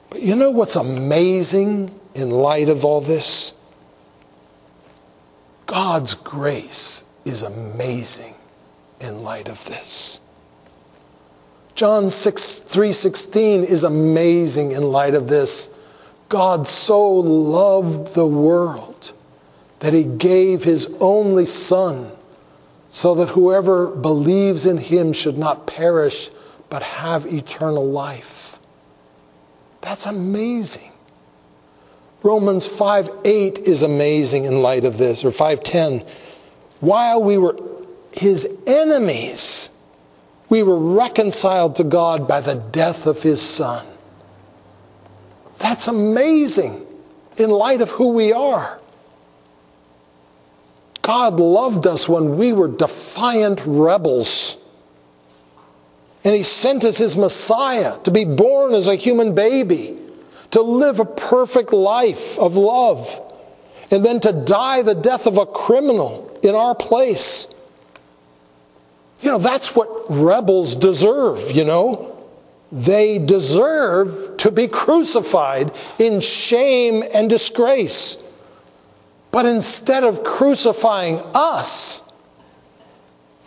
But 0.08 0.22
you 0.22 0.34
know 0.34 0.50
what's 0.50 0.76
amazing 0.76 1.90
in 2.14 2.30
light 2.30 2.68
of 2.68 2.84
all 2.84 3.00
this? 3.00 3.52
God's 5.66 6.14
grace 6.14 7.04
is 7.24 7.42
amazing 7.42 8.34
in 9.00 9.22
light 9.22 9.48
of 9.48 9.62
this. 9.66 10.20
John 11.74 12.08
6, 12.08 12.42
3.16 12.66 13.64
is 13.64 13.84
amazing 13.84 14.72
in 14.72 14.84
light 14.84 15.14
of 15.14 15.28
this. 15.28 15.68
God 16.30 16.66
so 16.66 17.06
loved 17.10 18.14
the 18.14 18.26
world 18.26 18.95
that 19.80 19.92
he 19.92 20.04
gave 20.04 20.64
his 20.64 20.92
only 21.00 21.46
son 21.46 22.10
so 22.90 23.14
that 23.16 23.30
whoever 23.30 23.88
believes 23.88 24.64
in 24.64 24.78
him 24.78 25.12
should 25.12 25.36
not 25.36 25.66
perish 25.66 26.30
but 26.70 26.82
have 26.82 27.26
eternal 27.26 27.84
life. 27.84 28.58
That's 29.80 30.06
amazing. 30.06 30.92
Romans 32.22 32.66
5 32.66 33.10
8 33.24 33.58
is 33.60 33.82
amazing 33.82 34.44
in 34.44 34.62
light 34.62 34.84
of 34.84 34.98
this, 34.98 35.24
or 35.24 35.30
510. 35.30 36.04
While 36.80 37.22
we 37.22 37.38
were 37.38 37.56
his 38.12 38.48
enemies, 38.66 39.70
we 40.48 40.62
were 40.62 40.78
reconciled 40.78 41.76
to 41.76 41.84
God 41.84 42.26
by 42.26 42.40
the 42.40 42.54
death 42.54 43.06
of 43.06 43.22
his 43.22 43.40
son. 43.40 43.86
That's 45.58 45.86
amazing 45.86 46.84
in 47.36 47.50
light 47.50 47.80
of 47.80 47.90
who 47.90 48.12
we 48.12 48.32
are. 48.32 48.80
God 51.06 51.38
loved 51.38 51.86
us 51.86 52.08
when 52.08 52.36
we 52.36 52.52
were 52.52 52.66
defiant 52.66 53.62
rebels. 53.64 54.56
And 56.24 56.34
he 56.34 56.42
sent 56.42 56.82
us 56.82 56.98
his 56.98 57.16
Messiah 57.16 57.96
to 58.02 58.10
be 58.10 58.24
born 58.24 58.74
as 58.74 58.88
a 58.88 58.96
human 58.96 59.32
baby 59.32 59.96
to 60.50 60.62
live 60.62 60.98
a 60.98 61.04
perfect 61.04 61.72
life 61.72 62.36
of 62.40 62.56
love, 62.56 63.20
and 63.92 64.04
then 64.04 64.18
to 64.18 64.32
die 64.32 64.82
the 64.82 64.96
death 64.96 65.28
of 65.28 65.38
a 65.38 65.46
criminal 65.46 66.40
in 66.42 66.56
our 66.56 66.74
place. 66.74 67.46
You 69.20 69.30
know, 69.30 69.38
that's 69.38 69.76
what 69.76 69.88
rebels 70.08 70.74
deserve, 70.74 71.52
you 71.52 71.64
know. 71.64 72.18
They 72.72 73.20
deserve 73.20 74.38
to 74.38 74.50
be 74.50 74.66
crucified 74.66 75.70
in 76.00 76.18
shame 76.18 77.04
and 77.14 77.30
disgrace. 77.30 78.20
But 79.36 79.44
instead 79.44 80.02
of 80.02 80.24
crucifying 80.24 81.20
us, 81.34 82.02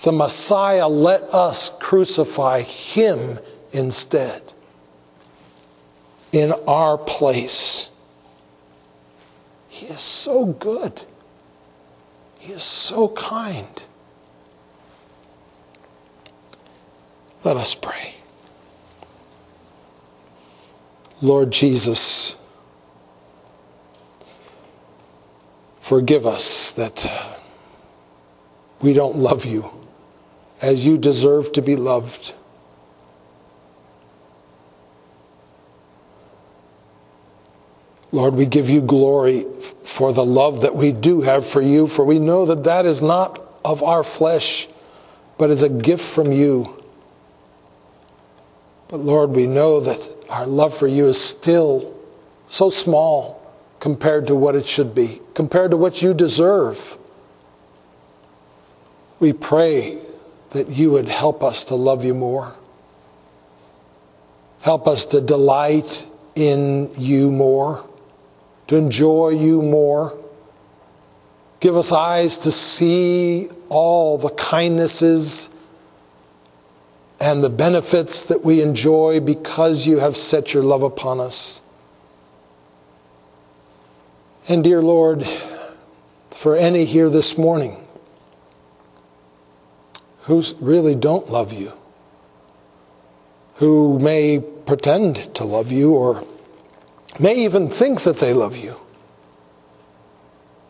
the 0.03 0.11
Messiah 0.11 0.87
let 0.87 1.23
us 1.33 1.75
crucify 1.79 2.61
him 2.61 3.39
instead 3.71 4.53
in 6.31 6.53
our 6.67 6.95
place. 6.95 7.89
He 9.67 9.87
is 9.87 9.99
so 9.99 10.45
good. 10.45 11.01
He 12.37 12.53
is 12.53 12.61
so 12.61 13.07
kind. 13.07 13.81
Let 17.43 17.57
us 17.57 17.73
pray. 17.73 18.13
Lord 21.19 21.49
Jesus, 21.49 22.35
forgive 25.89 26.27
us 26.27 26.69
that 26.73 27.09
we 28.79 28.93
don't 28.93 29.15
love 29.15 29.43
you 29.43 29.71
as 30.61 30.85
you 30.85 30.99
deserve 30.99 31.51
to 31.51 31.63
be 31.63 31.75
loved. 31.75 32.31
Lord, 38.11 38.35
we 38.35 38.45
give 38.45 38.69
you 38.69 38.83
glory 38.83 39.45
for 39.81 40.13
the 40.13 40.23
love 40.23 40.61
that 40.61 40.75
we 40.75 40.91
do 40.91 41.21
have 41.21 41.43
for 41.43 41.59
you, 41.59 41.87
for 41.87 42.05
we 42.05 42.19
know 42.19 42.45
that 42.45 42.65
that 42.65 42.85
is 42.85 43.01
not 43.01 43.41
of 43.65 43.81
our 43.81 44.03
flesh, 44.03 44.67
but 45.39 45.49
is 45.49 45.63
a 45.63 45.69
gift 45.69 46.05
from 46.05 46.31
you. 46.31 46.83
But 48.89 48.97
Lord, 48.97 49.31
we 49.31 49.47
know 49.47 49.79
that 49.79 50.07
our 50.29 50.45
love 50.45 50.77
for 50.77 50.85
you 50.85 51.07
is 51.07 51.19
still 51.19 51.97
so 52.47 52.69
small 52.69 53.38
compared 53.79 54.27
to 54.27 54.35
what 54.35 54.55
it 54.55 54.65
should 54.65 54.93
be, 54.93 55.19
compared 55.33 55.71
to 55.71 55.77
what 55.77 56.01
you 56.01 56.13
deserve. 56.13 56.97
We 59.19 59.33
pray 59.33 59.99
that 60.51 60.69
you 60.69 60.91
would 60.91 61.09
help 61.09 61.43
us 61.43 61.65
to 61.65 61.75
love 61.75 62.03
you 62.03 62.13
more. 62.13 62.55
Help 64.61 64.87
us 64.87 65.05
to 65.07 65.21
delight 65.21 66.05
in 66.35 66.89
you 66.97 67.31
more 67.31 67.85
to 68.69 68.75
enjoy 68.75 69.29
you 69.29 69.63
more. 69.63 70.15
Give 71.59 71.75
us 71.75 71.91
eyes 71.91 72.37
to 72.39 72.51
see 72.51 73.49
all 73.67 74.19
the 74.19 74.29
kindnesses 74.29 75.49
and 77.19 77.43
the 77.43 77.49
benefits 77.49 78.23
that 78.25 78.43
we 78.43 78.61
enjoy 78.61 79.21
because 79.21 79.87
you 79.87 79.97
have 79.97 80.15
set 80.15 80.53
your 80.53 80.61
love 80.61 80.83
upon 80.83 81.19
us. 81.19 81.61
And 84.49 84.63
dear 84.63 84.81
Lord, 84.81 85.27
for 86.31 86.55
any 86.55 86.83
here 86.85 87.07
this 87.07 87.37
morning 87.37 87.85
who 90.21 90.41
really 90.59 90.95
don't 90.95 91.29
love 91.29 91.53
you, 91.53 91.73
who 93.57 93.99
may 93.99 94.39
pretend 94.39 95.35
to 95.35 95.43
love 95.43 95.71
you 95.71 95.93
or 95.93 96.25
may 97.19 97.35
even 97.35 97.69
think 97.69 98.01
that 98.01 98.17
they 98.17 98.33
love 98.33 98.57
you, 98.57 98.77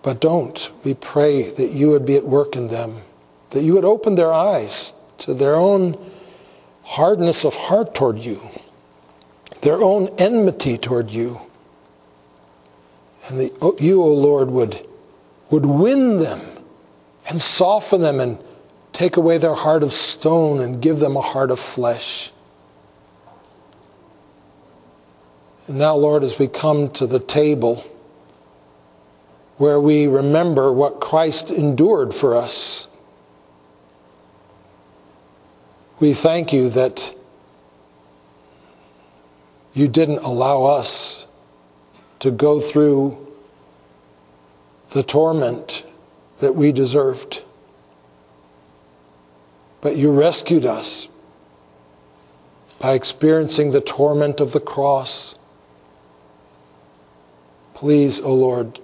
but 0.01 0.19
don't. 0.19 0.73
We 0.83 0.93
pray 0.93 1.49
that 1.49 1.71
you 1.71 1.87
would 1.91 2.05
be 2.05 2.17
at 2.17 2.25
work 2.25 2.57
in 2.57 2.67
them, 2.67 3.03
that 3.51 3.63
you 3.63 3.75
would 3.75 3.85
open 3.85 4.15
their 4.15 4.33
eyes 4.33 4.93
to 5.19 5.33
their 5.33 5.55
own 5.55 5.97
hardness 6.83 7.45
of 7.45 7.55
heart 7.55 7.95
toward 7.95 8.19
you, 8.19 8.41
their 9.61 9.81
own 9.81 10.09
enmity 10.17 10.77
toward 10.77 11.11
you. 11.11 11.39
And 13.29 13.39
that 13.39 13.57
oh, 13.61 13.75
you, 13.79 14.01
O 14.01 14.05
oh 14.05 14.13
Lord, 14.13 14.49
would, 14.51 14.85
would 15.49 15.65
win 15.65 16.17
them 16.17 16.41
and 17.27 17.41
soften 17.41 18.01
them 18.01 18.19
and 18.19 18.39
take 18.93 19.17
away 19.17 19.37
their 19.37 19.53
heart 19.53 19.83
of 19.83 19.93
stone 19.93 20.59
and 20.59 20.81
give 20.81 20.99
them 20.99 21.15
a 21.15 21.21
heart 21.21 21.51
of 21.51 21.59
flesh. 21.59 22.31
And 25.67 25.77
now, 25.77 25.95
Lord, 25.95 26.23
as 26.23 26.39
we 26.39 26.47
come 26.47 26.89
to 26.91 27.05
the 27.05 27.19
table 27.19 27.83
where 29.57 29.79
we 29.79 30.07
remember 30.07 30.73
what 30.73 30.99
Christ 30.99 31.51
endured 31.51 32.15
for 32.15 32.35
us, 32.35 32.87
we 35.99 36.13
thank 36.13 36.51
you 36.51 36.69
that 36.69 37.13
you 39.73 39.87
didn't 39.87 40.19
allow 40.19 40.63
us 40.63 41.27
to 42.19 42.31
go 42.31 42.59
through 42.59 43.25
the 44.91 45.03
torment 45.03 45.85
that 46.39 46.55
we 46.55 46.71
deserved. 46.71 47.43
But 49.81 49.95
you 49.95 50.11
rescued 50.11 50.65
us 50.65 51.07
by 52.79 52.93
experiencing 52.93 53.71
the 53.71 53.81
torment 53.81 54.39
of 54.39 54.51
the 54.51 54.59
cross 54.59 55.35
Please, 57.79 58.19
O 58.19 58.25
oh 58.25 58.35
Lord, 58.35 58.79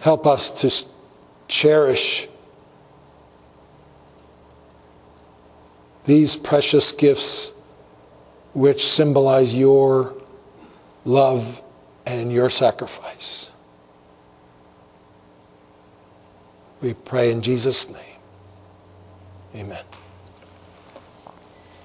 help 0.00 0.26
us 0.26 0.50
to 0.62 0.88
cherish 1.46 2.26
these 6.04 6.34
precious 6.34 6.90
gifts 6.90 7.52
which 8.54 8.84
symbolize 8.84 9.54
your 9.54 10.20
love 11.04 11.62
and 12.06 12.32
your 12.32 12.50
sacrifice. 12.50 13.50
We 16.80 16.94
pray 16.94 17.30
in 17.30 17.40
Jesus' 17.40 17.88
name. 17.88 18.00
Amen. 19.54 19.84